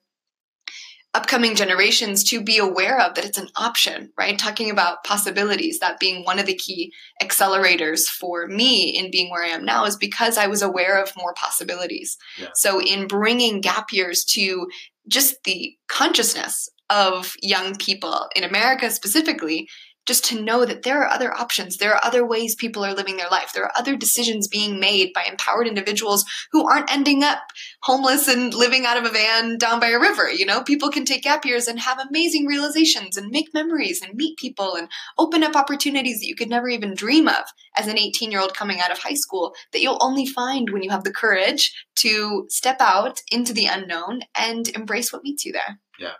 [1.13, 4.39] upcoming generations to be aware of that it's an option, right?
[4.39, 9.43] Talking about possibilities, that being one of the key accelerators for me in being where
[9.43, 12.17] I am now is because I was aware of more possibilities.
[12.39, 12.47] Yeah.
[12.55, 14.67] So, in bringing gap years to
[15.07, 19.67] just the consciousness of young people in America specifically,
[20.05, 21.77] just to know that there are other options.
[21.77, 23.53] There are other ways people are living their life.
[23.53, 27.39] There are other decisions being made by empowered individuals who aren't ending up
[27.83, 30.29] homeless and living out of a van down by a river.
[30.29, 34.15] You know, people can take gap years and have amazing realizations and make memories and
[34.15, 37.43] meet people and open up opportunities that you could never even dream of
[37.77, 40.81] as an 18 year old coming out of high school that you'll only find when
[40.81, 45.53] you have the courage to step out into the unknown and embrace what meets you
[45.53, 45.79] there.
[45.99, 46.13] Yeah.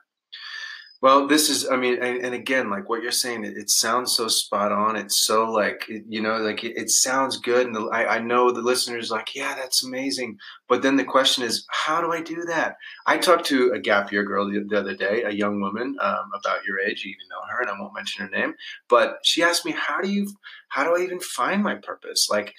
[1.01, 4.15] Well, this is, I mean, and, and again, like what you're saying, it, it, sounds
[4.15, 4.95] so spot on.
[4.95, 7.65] It's so like, you know, like it, it sounds good.
[7.65, 10.37] And the, I, I know the listeners like, yeah, that's amazing.
[10.69, 12.75] But then the question is, how do I do that?
[13.07, 16.29] I talked to a gap year girl the, the other day, a young woman um,
[16.35, 17.03] about your age.
[17.03, 18.53] You even know her, and I won't mention her name.
[18.87, 20.31] But she asked me, how do you,
[20.69, 22.27] how do I even find my purpose?
[22.29, 22.53] Like,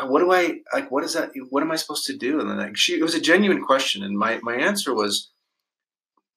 [0.00, 0.90] uh, what do I like?
[0.90, 1.32] What is that?
[1.50, 2.40] What am I supposed to do?
[2.40, 5.30] And then like, she, it was a genuine question, and my my answer was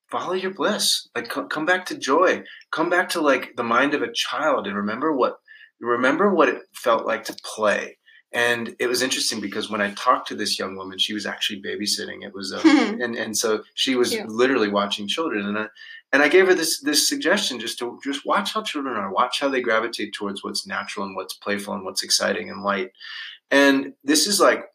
[0.09, 1.07] follow your bliss.
[1.15, 2.43] Like come back to joy.
[2.71, 5.39] Come back to like the mind of a child and remember what
[5.79, 7.97] remember what it felt like to play.
[8.33, 11.61] And it was interesting because when i talked to this young woman she was actually
[11.61, 12.23] babysitting.
[12.23, 12.61] It was um,
[13.01, 15.45] and and so she was literally watching children.
[15.45, 15.67] And I,
[16.13, 19.11] and I gave her this this suggestion just to just watch how children are.
[19.11, 22.91] Watch how they gravitate towards what's natural and what's playful and what's exciting and light.
[23.51, 24.65] And this is like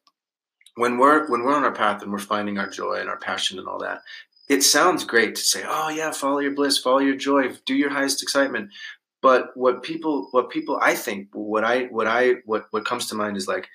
[0.76, 3.58] when we're when we're on our path and we're finding our joy and our passion
[3.58, 4.00] and all that
[4.52, 7.90] it sounds great to say, "Oh yeah, follow your bliss, follow your joy, do your
[7.90, 8.70] highest excitement."
[9.22, 13.14] But what people, what people, I think, what I, what I, what what comes to
[13.14, 13.68] mind is like,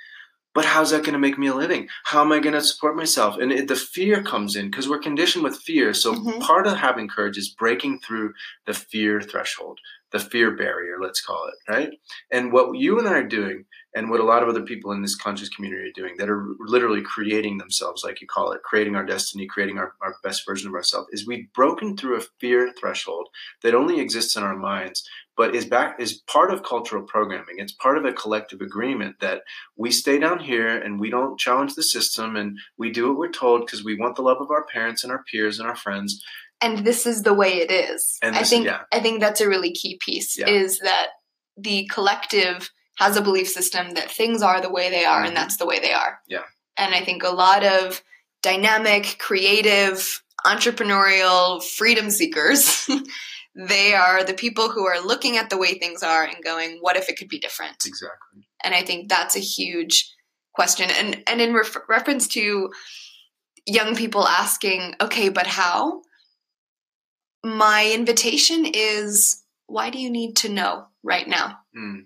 [0.57, 1.87] but how's that going to make me a living?
[2.03, 3.37] How am I going to support myself?
[3.37, 5.93] And it, the fear comes in because we're conditioned with fear.
[5.93, 6.39] So mm-hmm.
[6.39, 8.33] part of having courage is breaking through
[8.65, 9.79] the fear threshold,
[10.11, 11.91] the fear barrier, let's call it, right?
[12.31, 13.65] And what you and I are doing
[13.97, 16.45] and what a lot of other people in this conscious community are doing that are
[16.59, 20.67] literally creating themselves, like you call it, creating our destiny, creating our, our best version
[20.67, 23.27] of ourselves, is we've broken through a fear threshold
[23.63, 25.03] that only exists in our minds,
[25.35, 27.55] but is back is part of cultural programming.
[27.57, 29.41] It's part of a collective agreement that
[29.75, 33.31] we stay down here and we don't challenge the system and we do what we're
[33.31, 36.23] told because we want the love of our parents and our peers and our friends.
[36.61, 38.19] And this is the way it is.
[38.21, 38.81] And this, I think yeah.
[38.91, 40.47] I think that's a really key piece yeah.
[40.47, 41.07] is that
[41.57, 45.35] the collective has a belief system that things are the way they are and mm-hmm.
[45.35, 46.19] that's the way they are.
[46.27, 46.43] Yeah.
[46.77, 48.01] And I think a lot of
[48.41, 52.87] dynamic, creative, entrepreneurial freedom seekers,
[53.55, 56.95] they are the people who are looking at the way things are and going, what
[56.95, 57.85] if it could be different?
[57.85, 58.47] Exactly.
[58.63, 60.13] And I think that's a huge
[60.53, 60.89] question.
[60.89, 62.71] And and in ref- reference to
[63.65, 66.01] young people asking, okay, but how?
[67.43, 71.59] My invitation is why do you need to know right now?
[71.77, 72.05] Mm.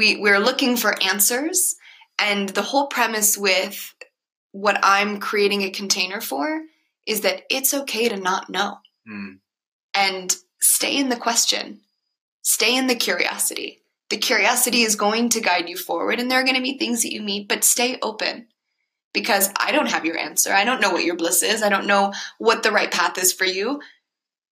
[0.00, 1.76] We, we're looking for answers.
[2.18, 3.94] And the whole premise with
[4.50, 6.62] what I'm creating a container for
[7.06, 8.78] is that it's okay to not know.
[9.06, 9.40] Mm.
[9.92, 11.80] And stay in the question,
[12.40, 13.82] stay in the curiosity.
[14.08, 17.02] The curiosity is going to guide you forward, and there are going to be things
[17.02, 18.46] that you meet, but stay open
[19.12, 20.50] because I don't have your answer.
[20.50, 21.62] I don't know what your bliss is.
[21.62, 23.82] I don't know what the right path is for you.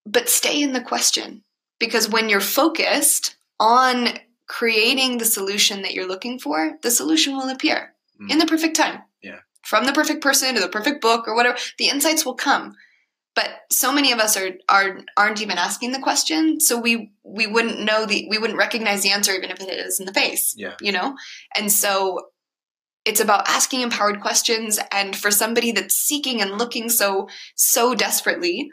[0.05, 1.43] But stay in the question
[1.81, 4.11] because when you're focused on
[4.49, 8.33] creating the solution that you're looking for, the solution will appear Mm.
[8.33, 9.03] in the perfect time.
[9.23, 9.41] Yeah.
[9.63, 12.75] From the perfect person to the perfect book or whatever, the insights will come.
[13.35, 17.47] But so many of us are are aren't even asking the question, so we we
[17.47, 20.55] wouldn't know the we wouldn't recognize the answer even if it is in the face.
[20.57, 20.75] Yeah.
[20.81, 21.17] You know?
[21.55, 22.31] And so
[23.05, 28.71] it's about asking empowered questions and for somebody that's seeking and looking so so desperately,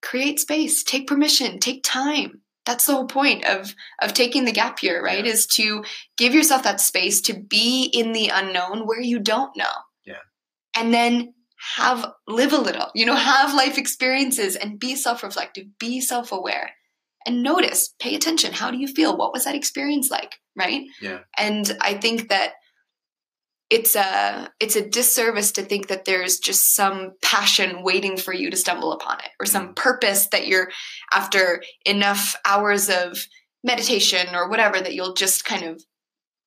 [0.00, 2.41] create space, take permission, take time.
[2.64, 5.24] That's the whole point of of taking the gap year, right?
[5.24, 5.32] Yeah.
[5.32, 5.84] Is to
[6.16, 9.64] give yourself that space to be in the unknown where you don't know.
[10.06, 10.22] Yeah.
[10.76, 11.34] And then
[11.76, 16.70] have live a little, you know, have life experiences and be self-reflective, be self-aware.
[17.24, 18.52] And notice, pay attention.
[18.52, 19.16] How do you feel?
[19.16, 20.40] What was that experience like?
[20.56, 20.82] Right?
[21.00, 21.20] Yeah.
[21.38, 22.52] And I think that
[23.72, 28.50] it's a it's a disservice to think that there's just some passion waiting for you
[28.50, 29.76] to stumble upon it or some mm.
[29.76, 30.70] purpose that you're
[31.10, 33.26] after enough hours of
[33.64, 35.82] meditation or whatever that you'll just kind of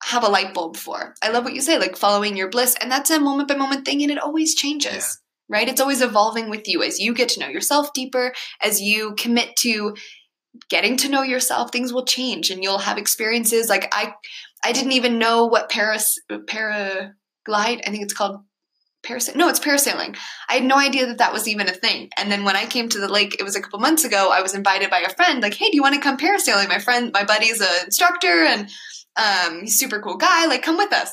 [0.04, 1.16] have a light bulb for.
[1.24, 3.86] I love what you say like following your bliss and that's a moment by moment
[3.86, 4.94] thing and it always changes.
[4.94, 5.58] Yeah.
[5.58, 5.68] Right?
[5.68, 9.56] It's always evolving with you as you get to know yourself deeper, as you commit
[9.58, 9.96] to
[10.70, 14.14] getting to know yourself, things will change and you'll have experiences like I
[14.64, 17.14] I didn't even know what paras paraglide.
[17.56, 18.42] I think it's called
[19.06, 19.36] parasailing.
[19.36, 20.18] No, it's parasailing.
[20.50, 22.10] I had no idea that that was even a thing.
[22.18, 24.32] And then when I came to the lake, it was a couple months ago.
[24.32, 26.80] I was invited by a friend, like, "Hey, do you want to come parasailing?" My
[26.80, 28.70] friend, my buddy's an instructor, and
[29.16, 30.48] um, he's super cool guy.
[30.48, 31.12] Like, come with us.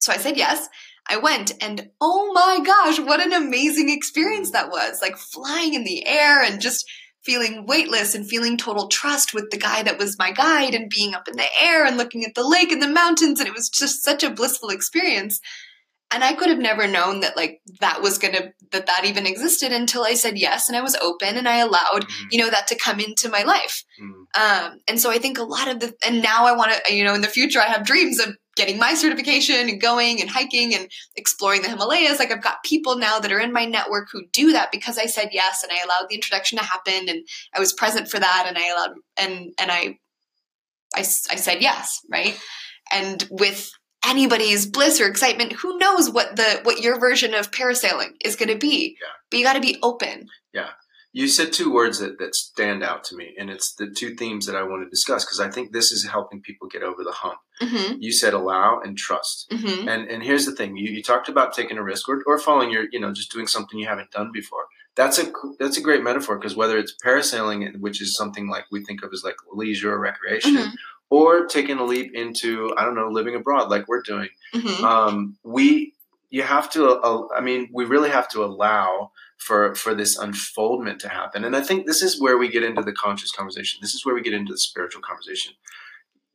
[0.00, 0.68] So I said yes.
[1.10, 5.00] I went, and oh my gosh, what an amazing experience that was!
[5.00, 6.84] Like flying in the air and just
[7.24, 11.14] feeling weightless and feeling total trust with the guy that was my guide and being
[11.14, 13.68] up in the air and looking at the lake and the mountains and it was
[13.68, 15.40] just such a blissful experience
[16.10, 19.72] and i could have never known that like that was gonna that that even existed
[19.72, 22.26] until i said yes and i was open and i allowed Mhm.
[22.30, 24.12] you know that to come into my life Mm.
[24.40, 27.04] um, and so i think a lot of the and now i want to you
[27.04, 30.74] know in the future i have dreams of getting my certification and going and hiking
[30.74, 32.18] and exploring the himalayas.
[32.18, 35.06] Like i've got people now that are in my network who do that because i
[35.06, 38.44] said yes and i allowed the introduction to happen and i was present for that
[38.46, 39.98] and i allowed and and I,
[40.94, 42.38] I said yes right?
[42.92, 43.70] And with
[44.06, 48.48] anybody's bliss or excitement who knows what the what your version of parasailing is going
[48.48, 48.96] to be.
[49.00, 49.08] Yeah.
[49.30, 50.28] but you got to be open
[51.18, 54.46] You said two words that, that stand out to me, and it's the two themes
[54.46, 57.12] that I want to discuss because I think this is helping people get over the
[57.22, 57.38] hump.
[57.60, 59.46] mm-hmm, You said allow and trust.
[59.50, 62.38] mm-hmm, And and here's the thing: you, you talked about taking a risk or, or
[62.38, 64.64] following your, you know, just doing something you haven't done before.
[64.94, 65.26] That's a
[65.58, 69.10] that's a great metaphor because whether it's parasailing, which is something like we think of
[69.12, 70.72] as like leisure or recreation, Mhm.
[71.10, 74.84] or taking a leap into I don't know living abroad like we're doing, mm-hmm.
[74.84, 75.94] um, we
[76.30, 76.80] you have to.
[76.90, 81.44] Uh, I mean, we really have to allow for for this unfoldment to happen.
[81.44, 83.78] And I think this is where we get into the conscious conversation.
[83.80, 85.54] This is where we get into the spiritual conversation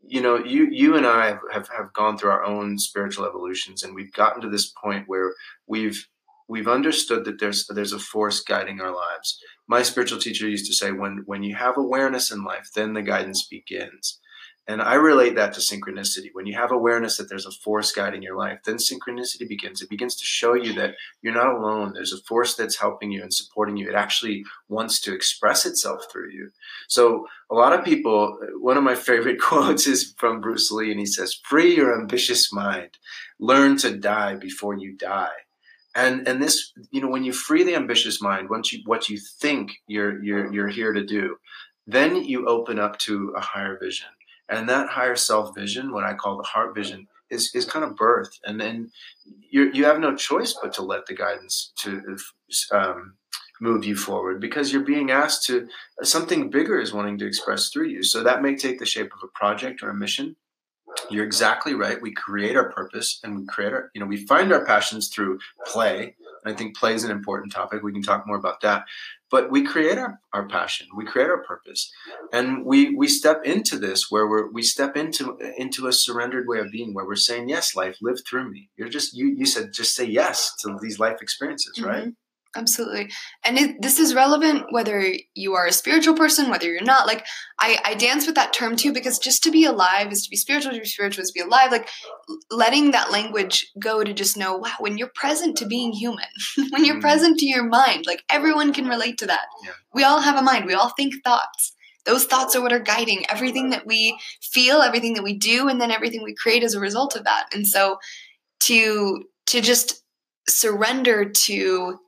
[0.05, 3.95] you know, you you and I have, have, gone through our own spiritual evolutions, and
[3.95, 5.33] we've gotten to this point where
[5.67, 6.07] we've
[6.47, 9.39] we've understood that there's there's a force guiding our lives.
[9.67, 13.01] My spiritual teacher used to say, when when you have awareness in life, then the
[13.01, 14.19] guidance begins.
[14.65, 16.29] And I relate that to synchronicity.
[16.31, 19.81] When you have awareness that there's a force guiding your life, then synchronicity begins.
[19.81, 21.91] It begins to show you that you're not alone.
[21.93, 23.89] There's a force that's helping you and supporting you.
[23.89, 26.51] It actually wants to express itself through you.
[26.87, 30.99] So a lot of people, one of my favorite quotes is from Bruce Lee, and
[30.99, 32.97] he says, "Free your ambitious mind.
[33.39, 35.43] Learn to die before you die."
[35.95, 39.17] And and this, you know, when you free the ambitious mind, once you what you
[39.17, 41.37] think you're you're you're here to do,
[41.85, 44.09] then you open up to a higher vision,
[44.49, 47.95] and that higher self vision, what I call the heart vision, is is kind of
[47.95, 48.39] birth.
[48.45, 48.91] and then
[49.49, 52.17] you you have no choice but to let the guidance to
[52.71, 53.15] um,
[53.61, 55.67] move you forward because you're being asked to
[56.01, 58.03] something bigger is wanting to express through you.
[58.03, 60.35] So that may take the shape of a project or a mission.
[61.09, 62.01] You're exactly right.
[62.01, 65.39] We create our purpose and we create our, you know, we find our passions through
[65.65, 66.15] play.
[66.43, 67.81] And I think play is an important topic.
[67.81, 68.85] We can talk more about that.
[69.33, 71.91] But we create our, our passion, we create our purpose.
[72.31, 75.23] And we we step into this where we're we step into
[75.57, 78.69] into a surrendered way of being where we're saying, Yes, life, live through me.
[78.77, 82.09] You're just you you said just say yes to these life experiences, right?
[82.09, 82.15] Mhm.
[82.55, 83.11] Absolutely.
[83.43, 87.07] And it, this is relevant whether you are a spiritual person whether you're not.
[87.07, 87.25] Like
[87.59, 90.35] I, I dance with that term too because just to be alive is to be
[90.35, 91.71] spiritual to be spiritual is to be alive.
[91.71, 91.89] Like
[92.49, 96.25] letting that language go to just know wow when you're present to being human
[96.69, 97.01] when you're mm.
[97.01, 99.45] present to your mind like everyone can relate to that.
[99.63, 99.71] Yeah.
[99.93, 100.65] we all have a mind.
[100.65, 101.73] We all think thoughts.
[102.05, 105.79] Those thoughts are what are guiding everything that we feel everything that we do and
[105.79, 107.47] then everything we create as a result of that.
[107.53, 107.97] And so
[108.61, 110.03] to to just
[110.47, 111.99] surrender to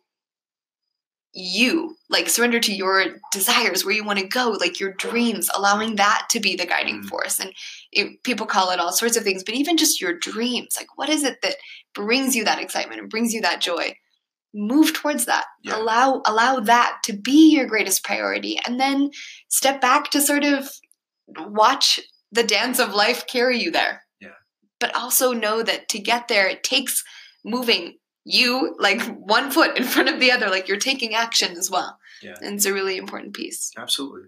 [1.38, 5.98] you like surrender to your desires where you want to go like your dreams allowing
[5.98, 7.06] that to be the guiding mm.
[7.06, 7.40] force.
[7.40, 7.54] And
[7.92, 11.10] it, people call it all sorts of things but even just your dreams like what
[11.10, 11.56] is it that
[11.94, 13.96] brings you that excitement and brings you that joy?
[14.54, 15.46] Move towards that.
[15.62, 15.78] Yeah.
[15.78, 19.12] allow allow that to be your greatest priority and then
[19.50, 20.70] step back to sort of
[21.28, 22.00] watch
[22.32, 24.04] the dance of life carry you there.
[24.22, 24.30] Yeah.
[24.80, 27.04] But also know that to get there it takes
[27.44, 27.96] moving
[28.26, 31.98] you like one foot in front of the other like you're taking action as well
[32.22, 34.28] yeah and it's a really important piece absolutely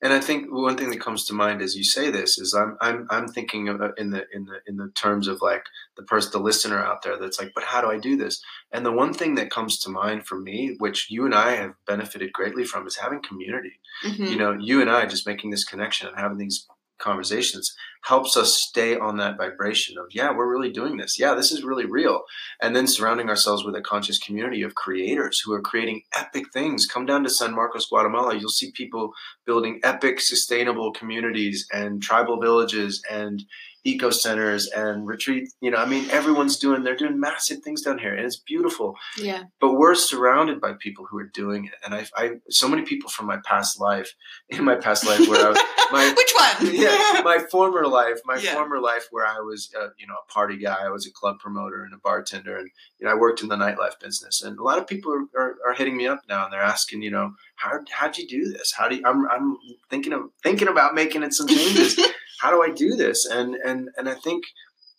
[0.00, 2.76] and I think one thing that comes to mind as you say this is I'm
[2.80, 4.24] I'm I'm thinking in the in the
[4.66, 5.64] in the terms of like
[5.96, 8.40] the person the listener out there that's like, but how do I do this?
[8.70, 11.74] And the one thing that comes to mind for me, which you and I have
[11.86, 13.80] benefited greatly from, is having community.
[14.04, 14.24] Mm-hmm.
[14.24, 16.66] You know, you and I just making this connection and having these
[16.98, 17.74] conversations
[18.04, 21.18] helps us stay on that vibration of yeah we're really doing this.
[21.18, 22.22] Yeah this is really real.
[22.60, 26.86] And then surrounding ourselves with a conscious community of creators who are creating epic things.
[26.86, 28.36] Come down to san marcos guatemala.
[28.36, 29.12] You'll see people
[29.46, 33.44] building epic sustainable communities and tribal villages and
[33.88, 35.48] eco centers and retreat.
[35.60, 38.96] You know, I mean, everyone's doing they're doing massive things down here, and it's beautiful.
[39.20, 39.44] Yeah.
[39.60, 43.10] But we're surrounded by people who are doing it, and I, I so many people
[43.10, 44.14] from my past life,
[44.48, 45.58] in my past life where I was
[45.90, 46.74] my which one?
[46.74, 48.54] yeah, my former life, my yeah.
[48.54, 50.76] former life where I was, uh, you know, a party guy.
[50.80, 53.56] I was a club promoter and a bartender, and you know, I worked in the
[53.56, 54.42] nightlife business.
[54.42, 57.02] And a lot of people are, are, are hitting me up now, and they're asking,
[57.02, 58.72] you know, how how'd you do this?
[58.76, 59.56] How do you, I'm I'm
[59.90, 61.98] thinking of thinking about making it some changes.
[62.38, 63.26] How do I do this?
[63.26, 64.44] And and and I think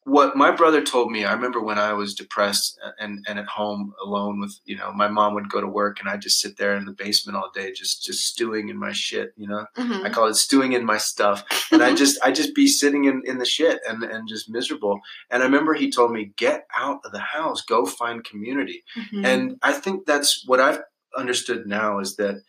[0.09, 3.93] what my brother told me, I remember when I was depressed and, and at home
[4.03, 6.75] alone with, you know, my mom would go to work and I'd just sit there
[6.75, 10.05] in the basement all day, just, just stewing in my shit, you know, mm-hmm.
[10.05, 11.43] I call it stewing in my stuff.
[11.71, 14.99] And I just, I just be sitting in, in the shit and, and just miserable.
[15.29, 18.83] And I remember he told me, get out of the house, go find community.
[18.97, 19.25] Mm-hmm.
[19.25, 20.81] And I think that's what I've
[21.15, 22.41] understood now is that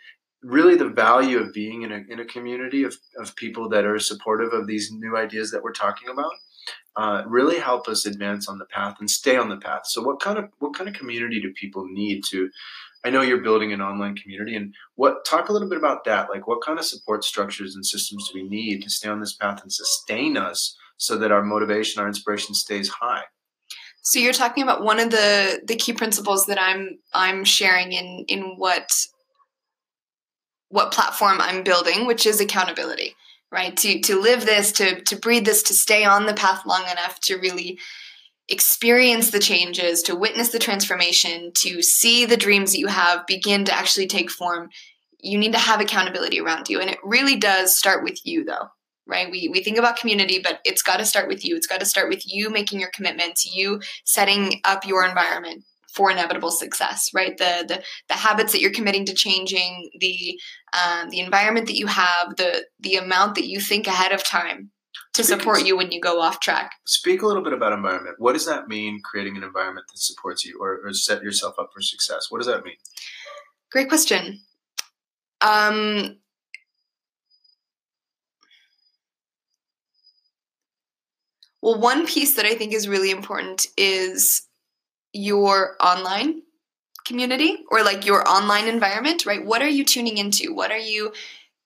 [0.42, 3.98] really the value of being in a, in a community of, of people that are
[3.98, 6.32] supportive of these new ideas that we're talking about
[6.96, 9.82] uh, really help us advance on the path and stay on the path.
[9.84, 12.50] So what kind of what kind of community do people need to
[13.04, 16.28] i know you're building an online community and what talk a little bit about that.
[16.28, 19.34] Like what kind of support structures and systems do we need to stay on this
[19.34, 23.22] path and sustain us so that our motivation our inspiration stays high?
[24.02, 28.24] So you're talking about one of the the key principles that i'm i'm sharing in
[28.28, 28.90] in what
[30.70, 33.14] what platform I'm building, which is accountability,
[33.52, 33.76] right?
[33.76, 37.20] To to live this, to to breathe this, to stay on the path long enough
[37.22, 37.78] to really
[38.48, 43.64] experience the changes, to witness the transformation, to see the dreams that you have begin
[43.64, 44.68] to actually take form.
[45.20, 46.80] You need to have accountability around you.
[46.80, 48.68] And it really does start with you though,
[49.06, 49.30] right?
[49.30, 51.54] We, we think about community, but it's got to start with you.
[51.54, 55.62] It's got to start with you making your commitments, you setting up your environment,
[55.94, 57.36] for inevitable success right?
[57.38, 60.40] The the, the habits that you're committing to changing the
[60.72, 64.70] um, the environment that you have the the amount that you think ahead of time
[65.14, 66.72] to Speak, support you when you go off track.
[66.86, 70.44] Speak a little bit about environment what does that mean creating an environment that supports
[70.44, 72.26] you or, or set yourself up for success?
[72.30, 72.76] What does that mean?
[73.70, 74.40] Great question.
[75.40, 76.18] Um,
[81.62, 84.42] well one piece that i think is really important is
[85.12, 86.42] your online
[87.04, 89.44] community or like your online environment, right?
[89.44, 90.54] What are you tuning into?
[90.54, 91.12] What are you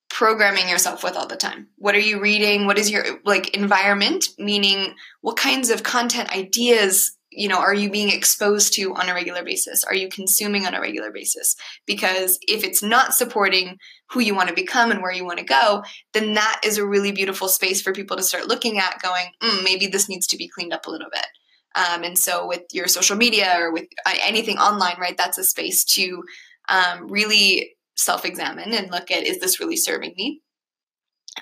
[0.09, 1.69] programming yourself with all the time?
[1.77, 2.67] What are you reading?
[2.67, 4.29] What is your like environment?
[4.39, 9.15] Meaning what kinds of content ideas, you know, are you being exposed to on a
[9.15, 9.85] regular basis?
[9.85, 11.57] Are you consuming on a regular basis?
[11.85, 13.77] Because if it's not supporting
[14.11, 15.83] who you want to become and where you want to go,
[16.13, 19.65] then that is a really beautiful space for people to start looking at going, mm,
[19.65, 21.27] maybe this needs to be cleaned up a little bit.
[21.75, 25.45] Um, and so with your social media or with uh, anything online, right, that's a
[25.45, 26.23] space to
[26.69, 30.41] um, really self examine and look at is this really serving me?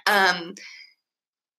[0.06, 0.54] Um,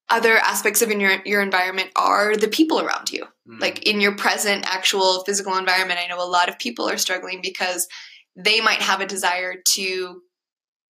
[0.09, 3.26] other aspects of your, your environment are the people around you.
[3.49, 3.59] Mm.
[3.59, 7.39] Like in your present actual physical environment, I know a lot of people are struggling
[7.41, 7.88] because
[8.36, 10.21] they might have a desire to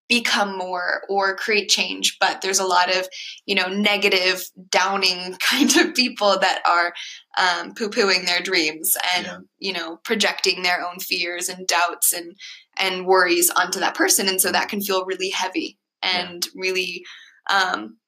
[0.08, 3.08] become more or create change but there's a lot of
[3.46, 6.92] you know negative downing kind of people that are
[7.38, 9.38] um, poo-pooing their dreams and yeah.
[9.58, 12.36] you know projecting their own fears and doubts and
[12.76, 14.28] and worries onto that person.
[14.28, 16.50] And so that can feel really heavy and yeah.
[16.54, 17.04] really
[17.50, 17.98] um,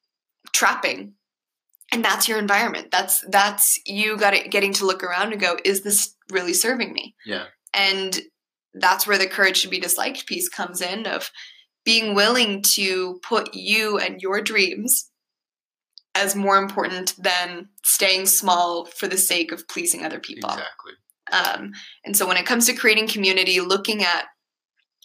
[0.53, 1.15] trapping.
[1.93, 2.89] And that's your environment.
[2.91, 6.93] That's that's you got it getting to look around and go is this really serving
[6.93, 7.15] me?
[7.25, 7.45] Yeah.
[7.73, 8.19] And
[8.75, 11.31] that's where the courage to be disliked piece comes in of
[11.87, 15.11] being willing to put you and your dreams
[16.17, 20.51] as more important than staying small for the sake of pleasing other people.
[20.51, 20.93] Exactly.
[21.33, 21.73] Um,
[22.05, 24.25] and so when it comes to creating community, looking at,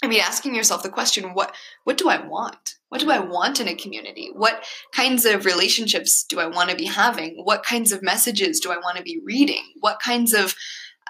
[0.04, 1.54] I mean, asking yourself the question, what
[1.84, 2.76] what do I want?
[2.90, 4.32] What do I want in a community?
[4.34, 4.64] What
[4.94, 7.42] kinds of relationships do I want to be having?
[7.44, 9.64] What kinds of messages do I want to be reading?
[9.80, 10.56] What kinds of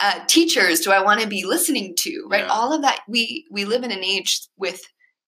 [0.02, 2.28] uh, teachers do I want to be listening to?
[2.30, 2.52] Right, yeah.
[2.52, 3.02] all of that.
[3.08, 4.82] We we live in an age with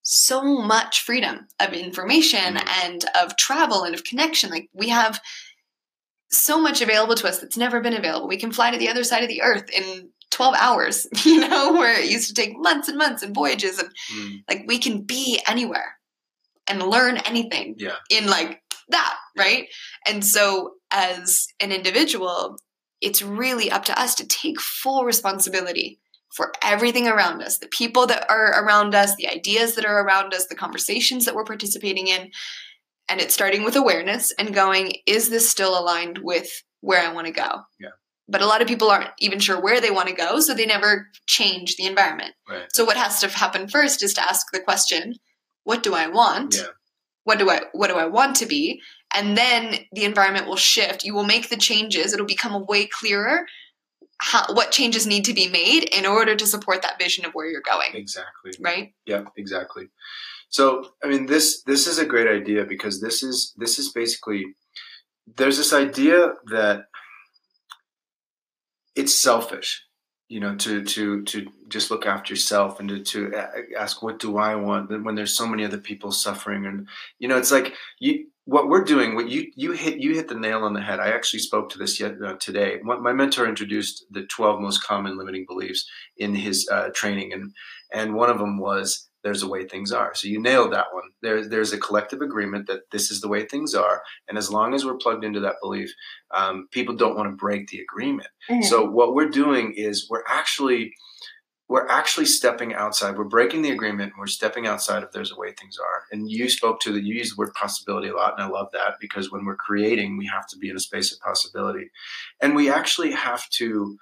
[0.03, 2.85] so much freedom of information mm-hmm.
[2.85, 4.49] and of travel and of connection.
[4.49, 5.19] Like we have
[6.29, 8.27] so much available to us that's never been available.
[8.27, 11.73] We can fly to the other side of the earth in 12 hours, you know,
[11.73, 14.43] where it used to take months and months and voyages and mm.
[14.49, 15.97] like we can be anywhere
[16.67, 17.95] and learn anything yeah.
[18.09, 19.67] in like that, right?
[20.07, 22.57] And so as an individual,
[23.01, 25.99] it's really up to us to take full responsibility
[26.33, 30.33] for everything around us the people that are around us, the ideas that are around
[30.33, 32.31] us, the conversations that we're participating in.
[33.09, 36.49] And it's starting with awareness and going, is this still aligned with
[36.81, 37.61] where I want to go?
[37.79, 37.89] Yeah.
[38.27, 40.65] But a lot of people aren't even sure where they want to go, so they
[40.65, 42.33] never change the environment.
[42.49, 42.65] Right.
[42.71, 45.15] So what has to happen first is to ask the question,
[45.65, 46.55] what do I want?
[46.55, 46.67] Yeah.
[47.25, 48.81] What do I what do I want to be?
[49.15, 51.03] And then the environment will shift.
[51.03, 52.13] You will make the changes.
[52.13, 53.45] It'll become way clearer
[54.23, 57.45] how, what changes need to be made in order to support that vision of where
[57.45, 57.93] you're going.
[57.93, 58.51] Exactly.
[58.59, 58.93] Right.
[59.05, 59.25] Yeah.
[59.35, 59.89] Exactly.
[60.47, 64.45] So, I mean, this this is a great idea because this is this is basically
[65.35, 66.85] there's this idea that
[68.95, 69.83] it's selfish,
[70.29, 73.33] you know, to to to just look after yourself and to, to
[73.77, 76.87] ask what do I want when there's so many other people suffering and
[77.19, 80.35] you know, it's like you what we're doing, what you you hit you hit the
[80.35, 80.99] nail on the head.
[80.99, 82.79] I actually spoke to this yet uh, today.
[82.83, 87.53] My mentor introduced the 12 most common limiting beliefs in his uh, training, and
[87.93, 90.13] and one of them was there's a way things are.
[90.13, 91.05] So you nailed that one.
[91.21, 94.73] There, there's a collective agreement that this is the way things are, and as long
[94.73, 95.93] as we're plugged into that belief,
[96.35, 98.27] um, people don't want to break the agreement.
[98.49, 98.63] Mm-hmm.
[98.63, 100.93] So what we're doing is we're actually
[101.73, 103.17] we're actually stepping outside.
[103.17, 104.11] We're breaking the agreement.
[104.11, 106.03] And we're stepping outside of there's a way things are.
[106.11, 108.67] And you spoke to the you use the word possibility a lot, and I love
[108.73, 111.89] that because when we're creating, we have to be in a space of possibility,
[112.39, 113.97] and we actually have to,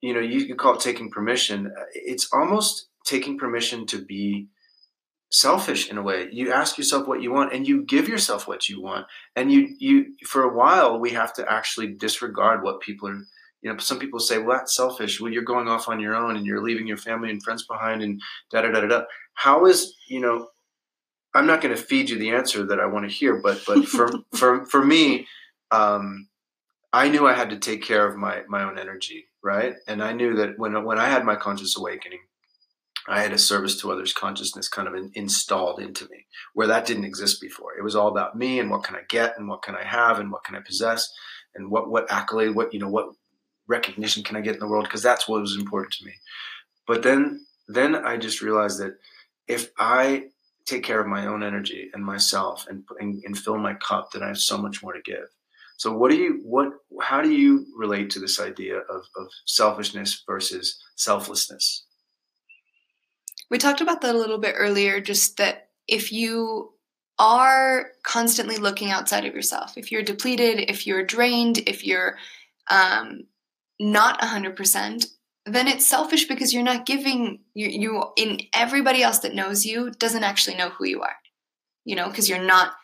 [0.00, 1.74] you know, you could call it taking permission.
[1.94, 4.46] It's almost taking permission to be
[5.32, 8.68] selfish in a way you ask yourself what you want and you give yourself what
[8.68, 9.06] you want
[9.36, 13.22] and you you for a while we have to actually disregard what people are
[13.62, 15.20] you know, some people say, well, that's selfish.
[15.20, 18.02] Well, you're going off on your own and you're leaving your family and friends behind
[18.02, 19.02] and da da da da da.
[19.34, 20.48] How is, you know,
[21.34, 23.84] I'm not going to feed you the answer that I want to hear, but but
[23.86, 25.26] for for for me,
[25.70, 26.28] um,
[26.92, 29.74] I knew I had to take care of my my own energy, right?
[29.86, 32.20] And I knew that when when I had my conscious awakening,
[33.08, 36.86] I had a service to others consciousness kind of in, installed into me, where that
[36.86, 37.76] didn't exist before.
[37.78, 40.18] It was all about me and what can I get and what can I have
[40.18, 41.08] and what can I possess
[41.54, 43.10] and what what accolade, what you know, what
[43.70, 44.84] recognition can I get in the world?
[44.84, 46.12] Because that's what was important to me.
[46.86, 48.94] But then, then I just realized that
[49.46, 50.24] if I
[50.66, 54.22] take care of my own energy and myself and, and, and fill my cup, then
[54.22, 55.28] I have so much more to give.
[55.78, 60.22] So what do you what how do you relate to this idea of, of selfishness
[60.26, 61.86] versus selflessness?
[63.50, 66.74] We talked about that a little bit earlier, just that if you
[67.18, 72.18] are constantly looking outside of yourself, if you're depleted, if you're drained, if you're
[72.68, 73.24] um,
[73.80, 75.06] not 100%,
[75.46, 79.90] then it's selfish because you're not giving you, you in everybody else that knows you
[79.90, 81.16] doesn't actually know who you are.
[81.84, 82.74] You know, because you're not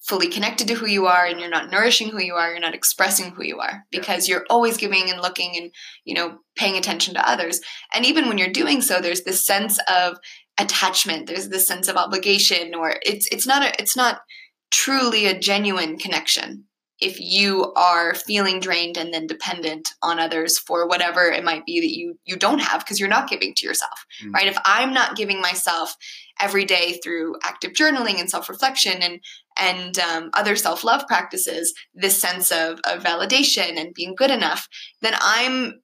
[0.00, 2.76] fully connected to who you are and you're not nourishing who you are, you're not
[2.76, 5.72] expressing who you are because you're always giving and looking and,
[6.04, 7.60] you know, paying attention to others.
[7.92, 10.18] And even when you're doing so, there's this sense of
[10.58, 14.20] attachment, there's this sense of obligation or it's it's not a it's not
[14.70, 16.65] truly a genuine connection
[17.00, 21.80] if you are feeling drained and then dependent on others for whatever it might be
[21.80, 24.32] that you you don't have because you're not giving to yourself mm-hmm.
[24.32, 25.94] right if i'm not giving myself
[26.40, 29.20] every day through active journaling and self-reflection and
[29.58, 34.68] and um, other self-love practices this sense of, of validation and being good enough
[35.02, 35.74] then i'm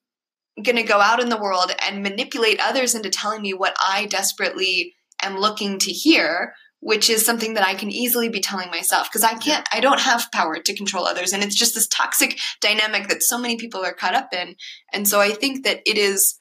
[0.63, 4.05] going to go out in the world and manipulate others into telling me what i
[4.07, 6.53] desperately am looking to hear
[6.83, 10.01] which is something that I can easily be telling myself because I can't, I don't
[10.01, 11.31] have power to control others.
[11.31, 14.55] And it's just this toxic dynamic that so many people are caught up in.
[14.91, 16.39] And so I think that it is,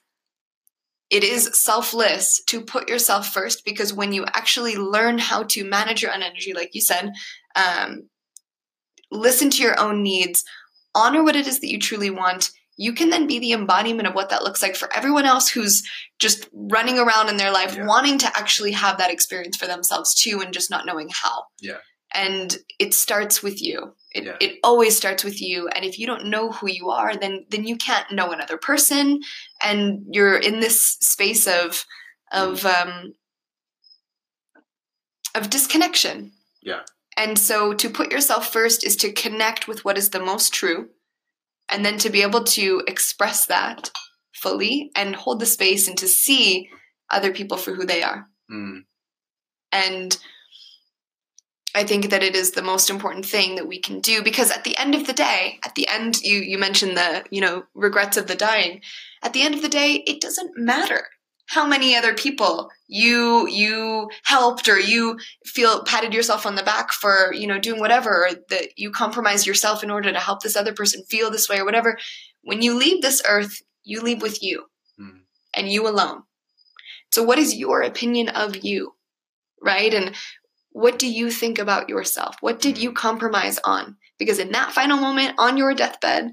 [1.11, 6.03] it is selfless to put yourself first because when you actually learn how to manage
[6.03, 7.13] your own energy, like you said,
[7.55, 8.09] um,
[9.13, 10.43] listen to your own needs,
[10.93, 14.15] honor what it is that you truly want, you can then be the embodiment of
[14.15, 15.83] what that looks like for everyone else who's
[16.19, 17.87] just running around in their life yeah.
[17.87, 21.45] wanting to actually have that experience for themselves too and just not knowing how.
[21.61, 21.79] Yeah.
[22.15, 23.95] And it starts with you.
[24.15, 24.37] It, yeah.
[24.41, 27.65] it always starts with you and if you don't know who you are then then
[27.65, 29.21] you can't know another person
[29.63, 31.87] and you're in this space of
[32.31, 32.87] of mm.
[32.87, 33.15] um
[35.35, 36.33] of disconnection.
[36.63, 36.81] Yeah.
[37.17, 40.91] And so to put yourself first is to connect with what is the most true
[41.73, 43.91] and then to be able to express that
[44.35, 46.69] fully and hold the space and to see
[47.11, 48.27] other people for who they are.
[48.51, 48.83] Mm.
[49.73, 50.19] And
[51.75, 54.65] I think that it is the most important thing that we can do because at
[54.65, 58.19] the end of the day, at the end you you mentioned the, you know, regrets
[58.19, 58.83] of the dying.
[59.23, 61.07] At the end of the day, it doesn't matter
[61.47, 66.93] how many other people you you helped or you feel patted yourself on the back
[66.93, 70.57] for you know doing whatever or that you compromise yourself in order to help this
[70.57, 71.99] other person feel this way or whatever.
[72.43, 74.67] When you leave this earth you leave with you
[75.01, 75.21] mm.
[75.55, 76.23] and you alone.
[77.11, 78.95] So what is your opinion of you
[79.61, 79.93] right?
[79.93, 80.15] And
[80.71, 82.37] what do you think about yourself?
[82.41, 82.97] What did you hmm.
[82.97, 83.97] compromise on?
[84.19, 86.33] Because in that final moment on your deathbed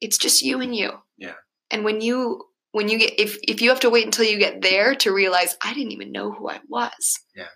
[0.00, 0.92] it's just you and you.
[1.18, 1.34] Yeah.
[1.70, 2.42] And when you
[2.72, 5.56] when you get if if you have to wait until you get there to realize
[5.62, 7.18] I didn't even know who I was.
[7.34, 7.48] Yeah.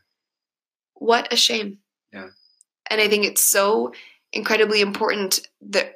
[0.94, 1.78] What a shame.
[2.12, 2.28] Yeah.
[2.90, 3.92] And I think it's so
[4.32, 5.94] incredibly important that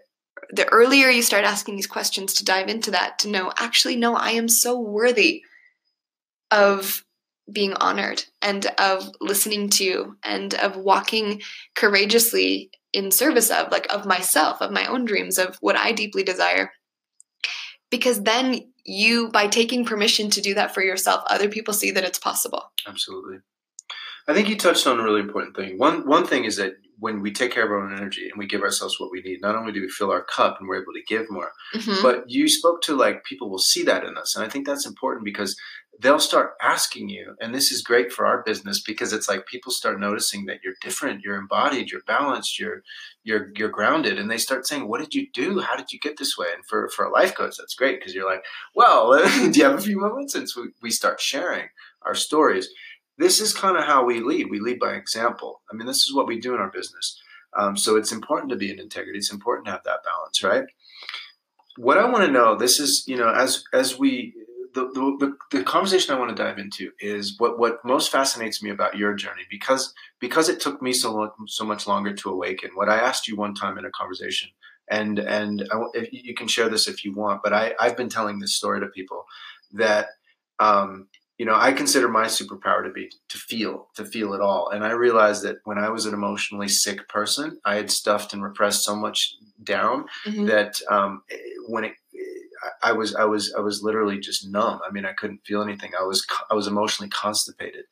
[0.50, 4.14] the earlier you start asking these questions to dive into that to know actually no
[4.14, 5.42] I am so worthy
[6.50, 7.04] of
[7.50, 11.40] being honored and of listening to and of walking
[11.74, 16.22] courageously in service of like of myself of my own dreams of what I deeply
[16.22, 16.70] desire
[17.90, 22.04] because then you by taking permission to do that for yourself other people see that
[22.04, 22.72] it's possible.
[22.86, 23.38] Absolutely.
[24.26, 25.78] I think you touched on a really important thing.
[25.78, 28.46] One one thing is that when we take care of our own energy and we
[28.46, 30.92] give ourselves what we need not only do we fill our cup and we're able
[30.92, 32.02] to give more mm-hmm.
[32.02, 34.86] but you spoke to like people will see that in us and i think that's
[34.86, 35.56] important because
[36.00, 39.72] they'll start asking you and this is great for our business because it's like people
[39.72, 42.82] start noticing that you're different you're embodied you're balanced you're
[43.28, 45.60] you're you're grounded and they start saying what did you do?
[45.60, 46.46] How did you get this way?
[46.54, 48.44] And for for a life coach that's great because you're like
[48.74, 49.18] well
[49.50, 50.32] do you have a few moments?
[50.32, 51.68] Since we, we start sharing
[52.02, 52.68] our stories.
[53.18, 54.48] This is kind of how we lead.
[54.48, 55.60] We lead by example.
[55.70, 57.20] I mean this is what we do in our business.
[57.58, 59.18] Um, so it's important to be in integrity.
[59.18, 60.64] It's important to have that balance right?
[61.76, 64.34] What i want to know this is you know as as we
[64.74, 68.70] the, the, the, conversation I want to dive into is what, what most fascinates me
[68.70, 72.70] about your journey because because it took me so long, so much longer to awaken.
[72.74, 74.50] What I asked you one time in a conversation,
[74.90, 78.38] and and I, you can share this if you want, but I I've been telling
[78.38, 79.24] this story to people
[79.72, 80.08] that
[80.58, 81.08] um,
[81.38, 84.84] you know I consider my superpower to be to feel to feel it all, and
[84.84, 88.84] I realized that when I was an emotionally sick person, I had stuffed and repressed
[88.84, 90.46] so much down mm-hmm.
[90.46, 91.22] that um,
[91.68, 91.92] when it
[92.82, 94.80] I was I was I was literally just numb.
[94.86, 95.92] I mean, I couldn't feel anything.
[95.98, 97.84] I was I was emotionally constipated.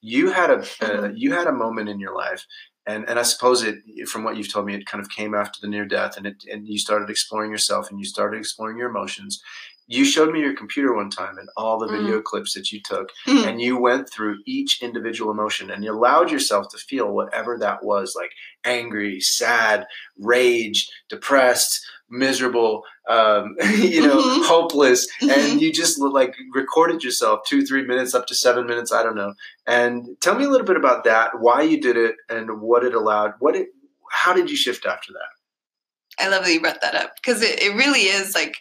[0.00, 2.46] You had a uh, you had a moment in your life,
[2.86, 3.76] and and I suppose it
[4.08, 6.44] from what you've told me, it kind of came after the near death, and it
[6.50, 9.42] and you started exploring yourself, and you started exploring your emotions.
[9.86, 12.24] You showed me your computer one time and all the video mm.
[12.24, 13.46] clips that you took, mm.
[13.46, 17.84] and you went through each individual emotion, and you allowed yourself to feel whatever that
[17.84, 18.30] was, like
[18.64, 19.86] angry, sad,
[20.18, 24.42] rage, depressed, miserable, um, you know, mm-hmm.
[24.44, 25.30] hopeless, mm-hmm.
[25.30, 29.16] and you just like recorded yourself two, three minutes, up to seven minutes, I don't
[29.16, 29.34] know.
[29.66, 32.94] And tell me a little bit about that, why you did it, and what it
[32.94, 33.34] allowed.
[33.38, 33.68] What it,
[34.10, 36.24] how did you shift after that?
[36.24, 38.58] I love that you brought that up because it, it really is like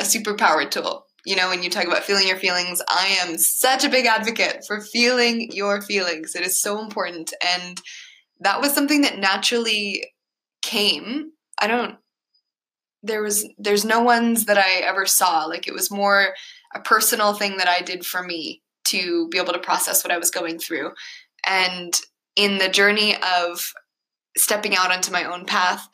[0.00, 1.06] a superpower tool.
[1.24, 4.64] You know, when you talk about feeling your feelings, I am such a big advocate
[4.66, 6.34] for feeling your feelings.
[6.34, 7.32] It is so important.
[7.56, 7.80] And
[8.40, 10.04] that was something that naturally
[10.62, 11.32] came.
[11.60, 11.96] I don't
[13.02, 15.44] there was there's no ones that I ever saw.
[15.44, 16.34] Like it was more
[16.74, 20.18] a personal thing that I did for me to be able to process what I
[20.18, 20.92] was going through.
[21.46, 21.98] And
[22.36, 23.72] in the journey of
[24.36, 25.88] stepping out onto my own path,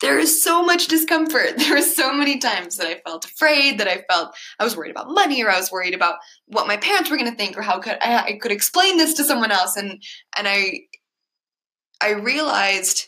[0.00, 1.54] there is so much discomfort.
[1.56, 4.90] There were so many times that I felt afraid, that I felt I was worried
[4.90, 6.16] about money, or I was worried about
[6.46, 9.14] what my parents were going to think, or how could I, I could explain this
[9.14, 9.76] to someone else.
[9.76, 10.02] And
[10.36, 10.80] and I
[12.00, 13.06] I realized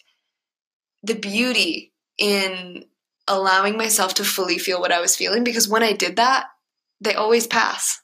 [1.03, 2.85] the beauty in
[3.29, 6.47] allowing myself to fully feel what I was feeling because when I did that,
[7.01, 8.01] they always pass.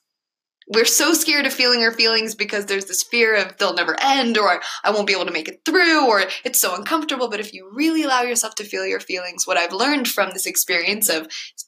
[0.69, 4.39] We're so scared of feeling our feelings because there's this fear of they'll never end
[4.39, 7.29] or I won't be able to make it through or it's so uncomfortable.
[7.29, 10.47] But if you really allow yourself to feel your feelings, what I've learned from this
[10.47, 11.27] experience of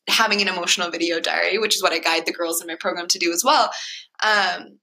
[0.09, 3.09] having an emotional video diary, which is what I guide the girls in my program
[3.09, 3.71] to do as well,
[4.23, 4.79] um,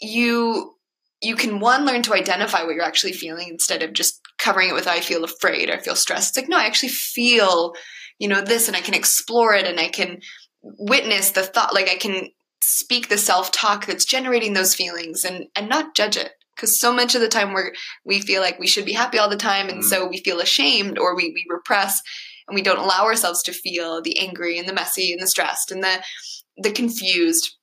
[0.00, 0.74] you
[1.20, 4.74] you can one learn to identify what you're actually feeling instead of just covering it
[4.74, 6.30] with I feel afraid or I feel stressed.
[6.30, 7.74] It's like no, I actually feel
[8.18, 10.20] you know this and I can explore it and I can
[10.62, 12.28] witness the thought like I can
[12.60, 17.14] speak the self-talk that's generating those feelings and and not judge it because so much
[17.14, 17.62] of the time we
[18.04, 19.84] we feel like we should be happy all the time and mm.
[19.84, 22.00] so we feel ashamed or we we repress
[22.46, 25.70] and we don't allow ourselves to feel the angry and the messy and the stressed
[25.70, 26.02] and the
[26.56, 27.56] the confused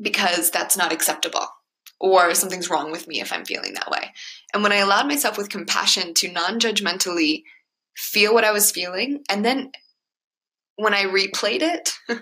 [0.00, 1.46] because that's not acceptable
[2.00, 4.12] or something's wrong with me if I'm feeling that way.
[4.52, 7.44] And when I allowed myself with compassion to non-judgmentally
[7.96, 9.70] feel what I was feeling and then
[10.76, 11.92] when I replayed it,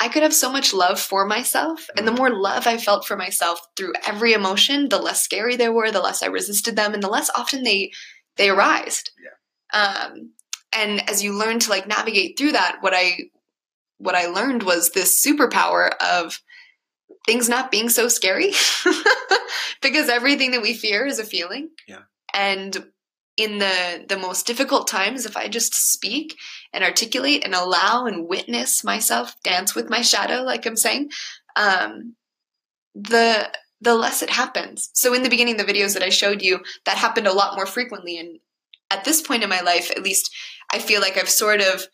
[0.00, 1.88] I could have so much love for myself.
[1.96, 2.18] And the mm.
[2.18, 6.00] more love I felt for myself through every emotion, the less scary they were, the
[6.00, 7.92] less I resisted them, and the less often they
[8.36, 9.10] they arised.
[9.22, 9.78] Yeah.
[9.78, 10.32] Um,
[10.72, 13.18] and as you learn to like navigate through that, what I
[13.98, 16.40] what I learned was this superpower of
[17.26, 18.52] things not being so scary
[19.82, 21.68] because everything that we fear is a feeling.
[21.86, 22.02] Yeah.
[22.32, 22.90] And
[23.36, 26.36] in the the most difficult times if i just speak
[26.72, 31.10] and articulate and allow and witness myself dance with my shadow like i'm saying
[31.56, 32.14] um,
[32.94, 33.50] the
[33.80, 34.90] the less it happens.
[34.92, 37.66] So in the beginning the videos that i showed you that happened a lot more
[37.66, 38.18] frequently.
[38.18, 38.40] And
[38.90, 40.34] at this point in my life at least
[40.72, 41.86] i feel like i've sort of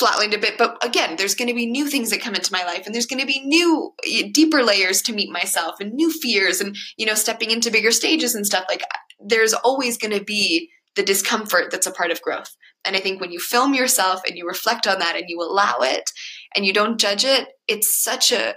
[0.00, 0.56] flatlined a bit.
[0.58, 3.06] But again there's going to be new things that come into my life and there's
[3.06, 3.92] going to be new
[4.32, 8.34] deeper layers to meet myself and new fears and you know stepping into bigger stages
[8.34, 8.64] and stuff.
[8.68, 8.82] Like
[9.24, 12.56] there's always going to be the discomfort that's a part of growth.
[12.84, 15.78] And I think when you film yourself and you reflect on that and you allow
[15.80, 16.10] it
[16.54, 18.54] and you don't judge it, it's such a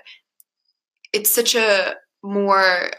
[1.14, 2.92] it's such a more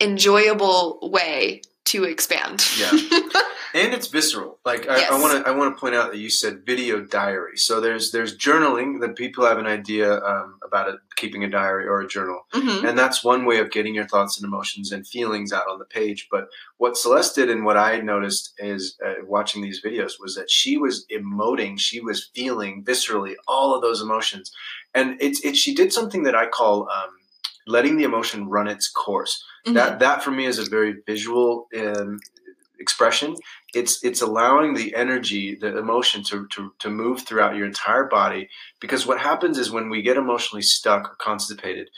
[0.00, 2.64] enjoyable way to expand.
[2.78, 2.90] Yeah.
[3.74, 4.60] and it's visceral.
[4.64, 7.56] Like I want to, I want to point out that you said video diary.
[7.56, 11.86] So there's there's journaling that people have an idea um, about it, keeping a diary
[11.86, 12.86] or a journal, mm-hmm.
[12.86, 15.84] and that's one way of getting your thoughts and emotions and feelings out on the
[15.84, 16.28] page.
[16.30, 16.48] But
[16.78, 20.76] what Celeste did, and what I noticed is uh, watching these videos, was that she
[20.76, 24.52] was emoting, she was feeling viscerally all of those emotions,
[24.94, 25.56] and it's it.
[25.56, 27.10] She did something that I call um,
[27.66, 29.44] letting the emotion run its course.
[29.66, 29.74] Mm-hmm.
[29.74, 32.20] That that for me is a very visual um,
[32.84, 33.34] expression.
[33.74, 38.48] It's it's allowing the energy, the emotion to, to to move throughout your entire body.
[38.80, 41.88] Because what happens is when we get emotionally stuck or constipated,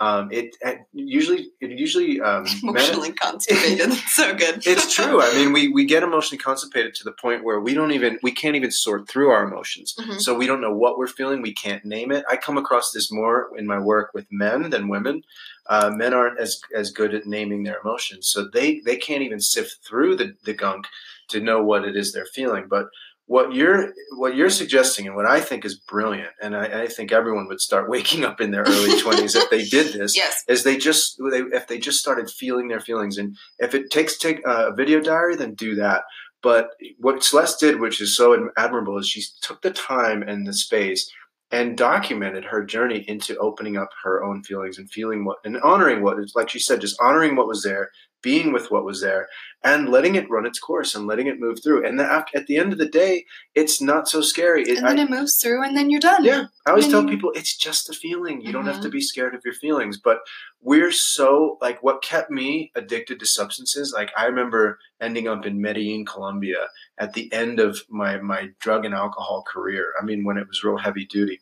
[0.00, 3.92] um, it, it, usually it usually um, emotionally constipated.
[4.08, 4.66] so good.
[4.66, 5.22] it's true.
[5.22, 8.32] I mean, we we get emotionally constipated to the point where we don't even we
[8.32, 9.94] can't even sort through our emotions.
[9.98, 10.18] Mm-hmm.
[10.18, 11.42] So we don't know what we're feeling.
[11.42, 12.24] We can't name it.
[12.28, 15.22] I come across this more in my work with men than women.
[15.66, 19.40] Uh, men aren't as as good at naming their emotions, so they they can't even
[19.40, 20.86] sift through the the gunk
[21.28, 22.66] to know what it is they're feeling.
[22.68, 22.88] But
[23.26, 27.12] what you're what you're suggesting and what I think is brilliant, and I, I think
[27.12, 30.16] everyone would start waking up in their early twenties if they did this.
[30.24, 30.44] Yes.
[30.48, 34.18] Is they just they, if they just started feeling their feelings, and if it takes
[34.18, 36.04] take uh, a video diary, then do that.
[36.42, 40.52] But what Celeste did, which is so admirable, is she took the time and the
[40.52, 41.10] space
[41.50, 46.02] and documented her journey into opening up her own feelings and feeling what and honoring
[46.02, 47.90] what like she said just honoring what was there
[48.24, 49.28] being with what was there
[49.62, 51.86] and letting it run its course and letting it move through.
[51.86, 54.62] And the, at the end of the day, it's not so scary.
[54.62, 56.24] It, and then I, it moves through, and then you're done.
[56.24, 58.40] Yeah, I always tell people it's just a feeling.
[58.40, 58.52] You mm-hmm.
[58.52, 58.90] don't have to mm-hmm.
[58.90, 59.98] be scared of your feelings.
[59.98, 60.18] But
[60.60, 63.92] we're so like what kept me addicted to substances.
[63.96, 66.66] Like I remember ending up in Medellin, Colombia,
[66.98, 69.92] at the end of my my drug and alcohol career.
[70.00, 71.40] I mean, when it was real heavy duty,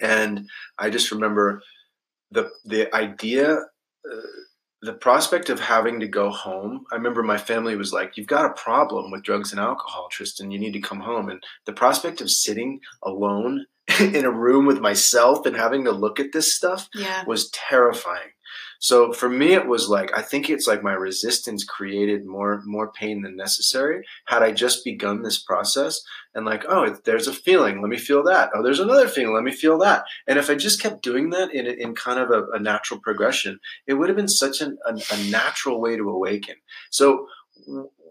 [0.00, 1.62] and I just remember
[2.30, 3.58] the the idea.
[4.10, 4.20] Uh,
[4.82, 8.44] the prospect of having to go home i remember my family was like you've got
[8.44, 10.50] a problem with drugs and alcohol tristan.
[10.50, 11.28] You need to come home.
[11.28, 13.66] And the prospect of sitting alone
[14.00, 17.24] in a room with myself and having to look at this stuff yeah.
[17.26, 18.30] was terrifying
[18.78, 22.92] so for me, it was like I think it's like my resistance created more more
[22.92, 24.04] pain than necessary.
[24.26, 26.02] Had I just begun this process
[26.34, 28.50] and like, oh, there's a feeling, let me feel that.
[28.54, 30.04] Oh, there's another feeling, let me feel that.
[30.26, 33.58] And if I just kept doing that in in kind of a, a natural progression,
[33.86, 36.56] it would have been such an, a, a natural way to awaken.
[36.90, 37.26] So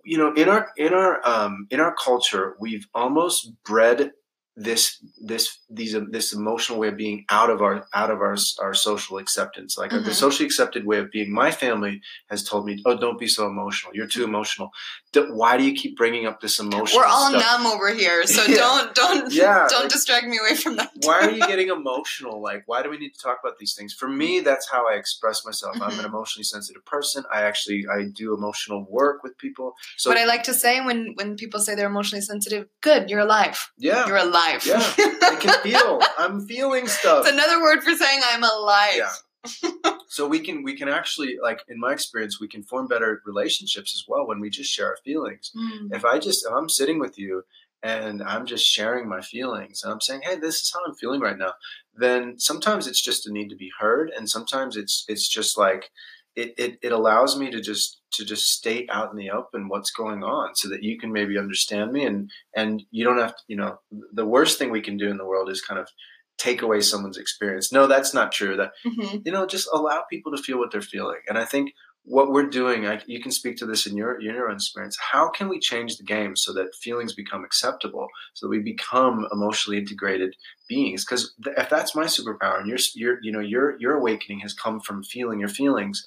[0.05, 4.11] you know in our in our um, in our culture we've almost bred
[4.55, 8.73] this this these this emotional way of being out of our out of our our
[8.73, 9.77] social acceptance.
[9.77, 10.05] Like mm-hmm.
[10.05, 13.47] the socially accepted way of being my family has told me oh don't be so
[13.47, 13.93] emotional.
[13.93, 14.71] You're too emotional
[15.15, 17.41] why do you keep bringing up this emotion we're all stuff?
[17.41, 18.55] numb over here so yeah.
[18.55, 22.41] don't don't yeah, don't like, distract me away from that why are you getting emotional
[22.41, 24.93] like why do we need to talk about these things for me that's how i
[24.93, 25.83] express myself mm-hmm.
[25.83, 26.05] i'm an mm-hmm.
[26.05, 30.43] emotionally sensitive person i actually i do emotional work with people so what i like
[30.43, 34.35] to say when when people say they're emotionally sensitive good you're alive yeah you're alive
[34.35, 34.65] alive.
[34.65, 35.99] Yeah, I can feel.
[36.17, 37.25] I'm feeling stuff.
[37.25, 38.95] It's another word for saying I'm alive.
[38.95, 39.91] Yeah.
[40.15, 43.93] So we can we can actually like in my experience we can form better relationships
[43.93, 45.51] as well when we just share our feelings.
[45.53, 45.93] Mm.
[45.93, 47.43] If I just if I'm sitting with you
[47.83, 51.19] and I'm just sharing my feelings and I'm saying, "Hey, this is how I'm feeling
[51.19, 51.51] right now."
[51.93, 55.91] Then sometimes it's just a need to be heard and sometimes it's it's just like
[56.37, 59.91] it, it, it allows me to just to just state out in the open what's
[59.91, 63.43] going on so that you can maybe understand me and and you don't have to
[63.49, 63.79] you know
[64.13, 65.89] the worst thing we can do in the world is kind of
[66.37, 67.71] take away someone's experience.
[67.71, 68.57] No that's not true.
[68.57, 69.19] That mm-hmm.
[69.25, 71.19] you know just allow people to feel what they're feeling.
[71.27, 71.71] And i think
[72.07, 74.95] what we're doing I, you can speak to this in your, your own experience.
[75.11, 79.27] How can we change the game so that feelings become acceptable so that we become
[79.31, 80.35] emotionally integrated
[80.69, 81.03] beings?
[81.03, 84.53] Because th- if that's my superpower and your, your you know your your awakening has
[84.53, 86.05] come from feeling your feelings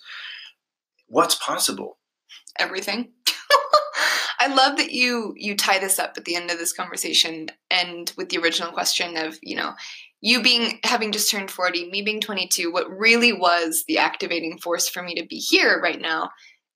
[1.08, 1.98] what's possible?
[2.58, 3.12] Everything.
[4.40, 8.12] I love that you you tie this up at the end of this conversation and
[8.16, 9.72] with the original question of, you know,
[10.20, 14.88] you being having just turned 40, me being 22, what really was the activating force
[14.88, 16.30] for me to be here right now.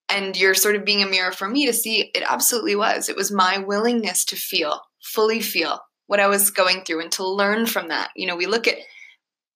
[0.08, 3.08] And you're sort of being a mirror for me to see it absolutely was.
[3.08, 7.26] It was my willingness to feel, fully feel what I was going through and to
[7.26, 8.10] learn from that.
[8.14, 8.76] You know, we look at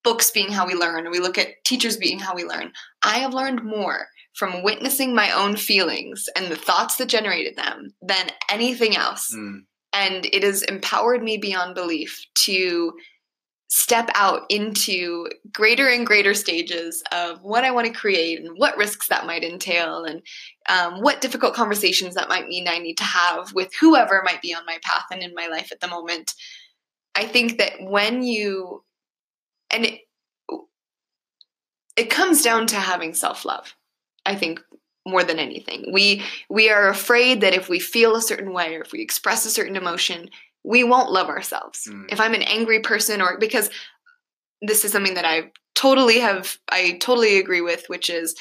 [0.03, 2.71] books being how we learn, or we look at teachers being how we learn.
[3.03, 7.93] I have learned more from witnessing my own feelings and the thoughts that generated them
[8.01, 9.33] than anything else.
[9.35, 9.61] Mm.
[9.93, 12.93] And it has empowered me beyond belief to
[13.69, 18.77] step out into greater and greater stages of what I want to create and what
[18.77, 20.21] risks that might entail and
[20.69, 24.53] um, what difficult conversations that might mean I need to have with whoever might be
[24.53, 26.33] on my path and in my life at the moment.
[27.15, 28.83] I think that when you,
[29.69, 30.01] and it,
[31.97, 33.75] it comes down to having self love,
[34.25, 34.61] I think
[35.05, 35.91] more than anything.
[35.91, 39.45] We we are afraid that if we feel a certain way or if we express
[39.45, 40.29] a certain emotion,
[40.67, 41.87] we won't love ourselves.
[41.89, 42.11] Mm.
[42.11, 43.69] If I'm an angry person or because
[44.61, 48.35] this is something that I totally have I totally agree with, which is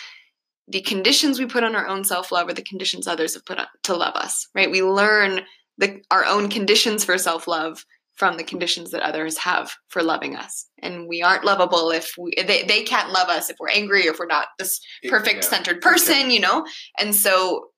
[0.67, 3.67] the conditions we put on our own self-love are the conditions others have put on
[3.85, 4.71] to love us, right?
[4.71, 5.43] We learn
[5.79, 7.85] the, our own conditions for self-love
[8.17, 10.67] from the conditions that others have for loving us.
[10.83, 14.19] And we aren't lovable if we, they, they can't love us if we're angry if
[14.19, 16.67] we're not this perfect centered person, you know?
[16.99, 17.69] And so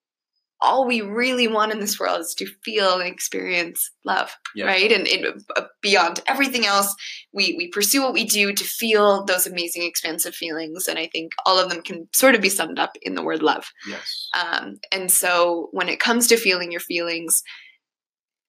[0.60, 4.66] all we really want in this world is to feel and experience love yeah.
[4.66, 4.90] right?
[4.90, 6.94] And it, uh, beyond everything else
[7.32, 11.32] we we pursue what we do to feel those amazing expansive feelings and i think
[11.46, 13.70] all of them can sort of be summed up in the word love.
[13.88, 14.28] Yes.
[14.38, 17.42] Um, and so when it comes to feeling your feelings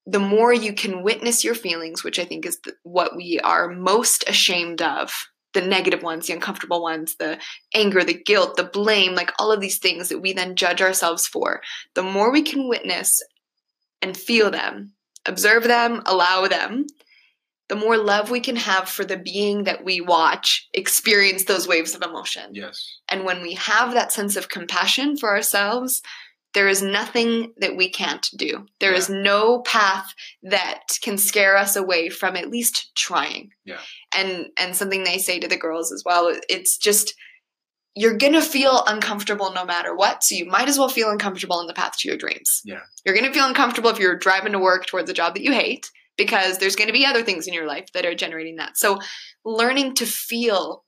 [0.06, 3.70] the more you can witness your feelings which i think is the, what we are
[3.70, 5.12] most ashamed of
[5.60, 7.40] the negative ones, the uncomfortable ones, the
[7.74, 11.28] anger, the guilt, the blame, like all of these things that we then judge ourselves
[11.28, 11.62] for,
[11.96, 13.22] the more we can witness
[14.02, 14.94] and feel them,
[15.26, 16.86] observe them, allow them,
[17.68, 21.94] the more love we can have for the being that we watch experience those waves
[21.94, 22.50] of emotion.
[22.54, 23.00] Yes.
[23.08, 26.02] And when we have that sense of compassion for ourselves,
[26.54, 28.66] there is nothing that we can't do.
[28.80, 28.98] There yeah.
[28.98, 33.52] is no path that can scare us away from at least trying.
[33.66, 33.80] Yeah.
[34.16, 37.14] And and something they say to the girls as well, it's just
[37.96, 40.24] you're going to feel uncomfortable no matter what.
[40.24, 42.62] So you might as well feel uncomfortable in the path to your dreams.
[42.64, 42.82] Yeah.
[43.06, 45.52] You're going to feel uncomfortable if you're driving to work towards a job that you
[45.52, 48.78] hate because there's going to be other things in your life that are generating that.
[48.78, 49.00] So
[49.44, 50.84] learning to feel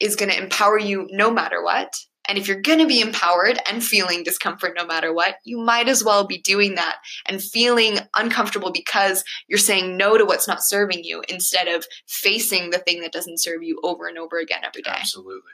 [0.00, 1.94] is going to empower you no matter what
[2.26, 5.88] and if you're going to be empowered and feeling discomfort no matter what, you might
[5.88, 6.96] as well be doing that
[7.26, 12.70] and feeling uncomfortable because you're saying no to what's not serving you instead of facing
[12.70, 14.92] the thing that doesn't serve you over and over again every day.
[14.94, 15.52] Absolutely.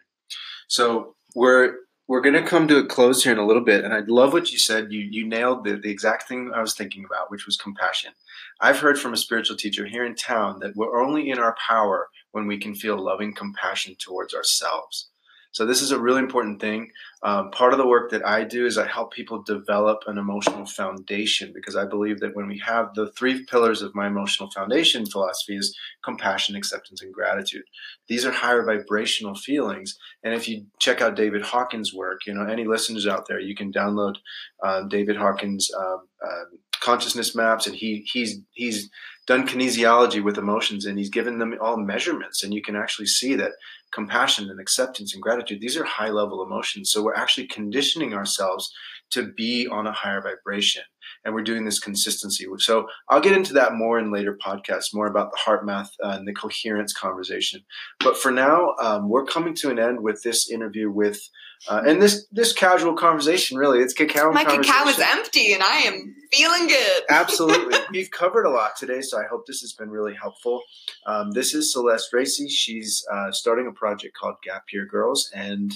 [0.69, 1.75] So we're
[2.07, 4.33] we're going to come to a close here in a little bit, and I love
[4.33, 4.93] what you said.
[4.93, 8.13] You you nailed the, the exact thing I was thinking about, which was compassion.
[8.61, 12.09] I've heard from a spiritual teacher here in town that we're only in our power
[12.33, 15.11] when we can feel loving compassion towards ourselves.
[15.53, 16.91] So this is a really important thing.
[17.23, 20.65] Um, part of the work that I do is I help people develop an emotional
[20.65, 25.07] foundation because I believe that when we have the three pillars of my emotional foundation
[25.07, 27.65] philosophy is compassion, acceptance, and gratitude.
[28.09, 29.99] These are higher vibrational feelings.
[30.23, 33.55] And if you check out David Hawkins' work, you know any listeners out there, you
[33.55, 34.17] can download
[34.63, 36.45] uh, David Hawkins' uh, uh,
[36.81, 38.89] consciousness maps, and he he's he's
[39.27, 43.37] done kinesiology with emotions and he's given them all measurements and you can actually see
[43.37, 43.53] that
[43.93, 48.73] compassion and acceptance and gratitude these are high level emotions so we're actually conditioning ourselves
[49.11, 50.83] to be on a higher vibration
[51.25, 52.47] and we're doing this consistency.
[52.59, 56.27] So I'll get into that more in later podcasts, more about the HeartMath uh, and
[56.27, 57.61] the coherence conversation.
[57.99, 61.21] But for now, um, we're coming to an end with this interview with,
[61.69, 63.59] uh, and this this casual conversation.
[63.59, 64.33] Really, it's cacao.
[64.33, 67.03] My cacao is empty, and I am feeling good.
[67.11, 70.63] Absolutely, we've covered a lot today, so I hope this has been really helpful.
[71.07, 72.49] Um, this is Celeste Racy.
[72.49, 75.73] She's uh, starting a project called Gap Year Girls, and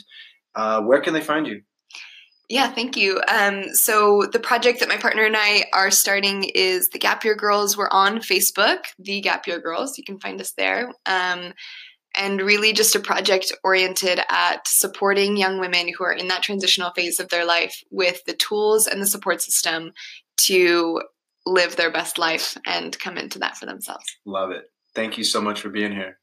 [0.54, 1.62] uh, where can they find you?
[2.48, 3.22] Yeah, thank you.
[3.26, 7.34] Um, so the project that my partner and I are starting is the Gap Year
[7.34, 7.76] Girls.
[7.76, 9.96] We're on Facebook, the Gap Year Girls.
[9.96, 10.92] You can find us there.
[11.06, 11.54] Um,
[12.16, 16.92] and really just a project oriented at supporting young women who are in that transitional
[16.92, 19.92] phase of their life with the tools and the support system
[20.36, 21.00] to
[21.46, 24.04] live their best life and come into that for themselves.
[24.24, 24.64] Love it.
[24.94, 26.18] Thank you so much for being here.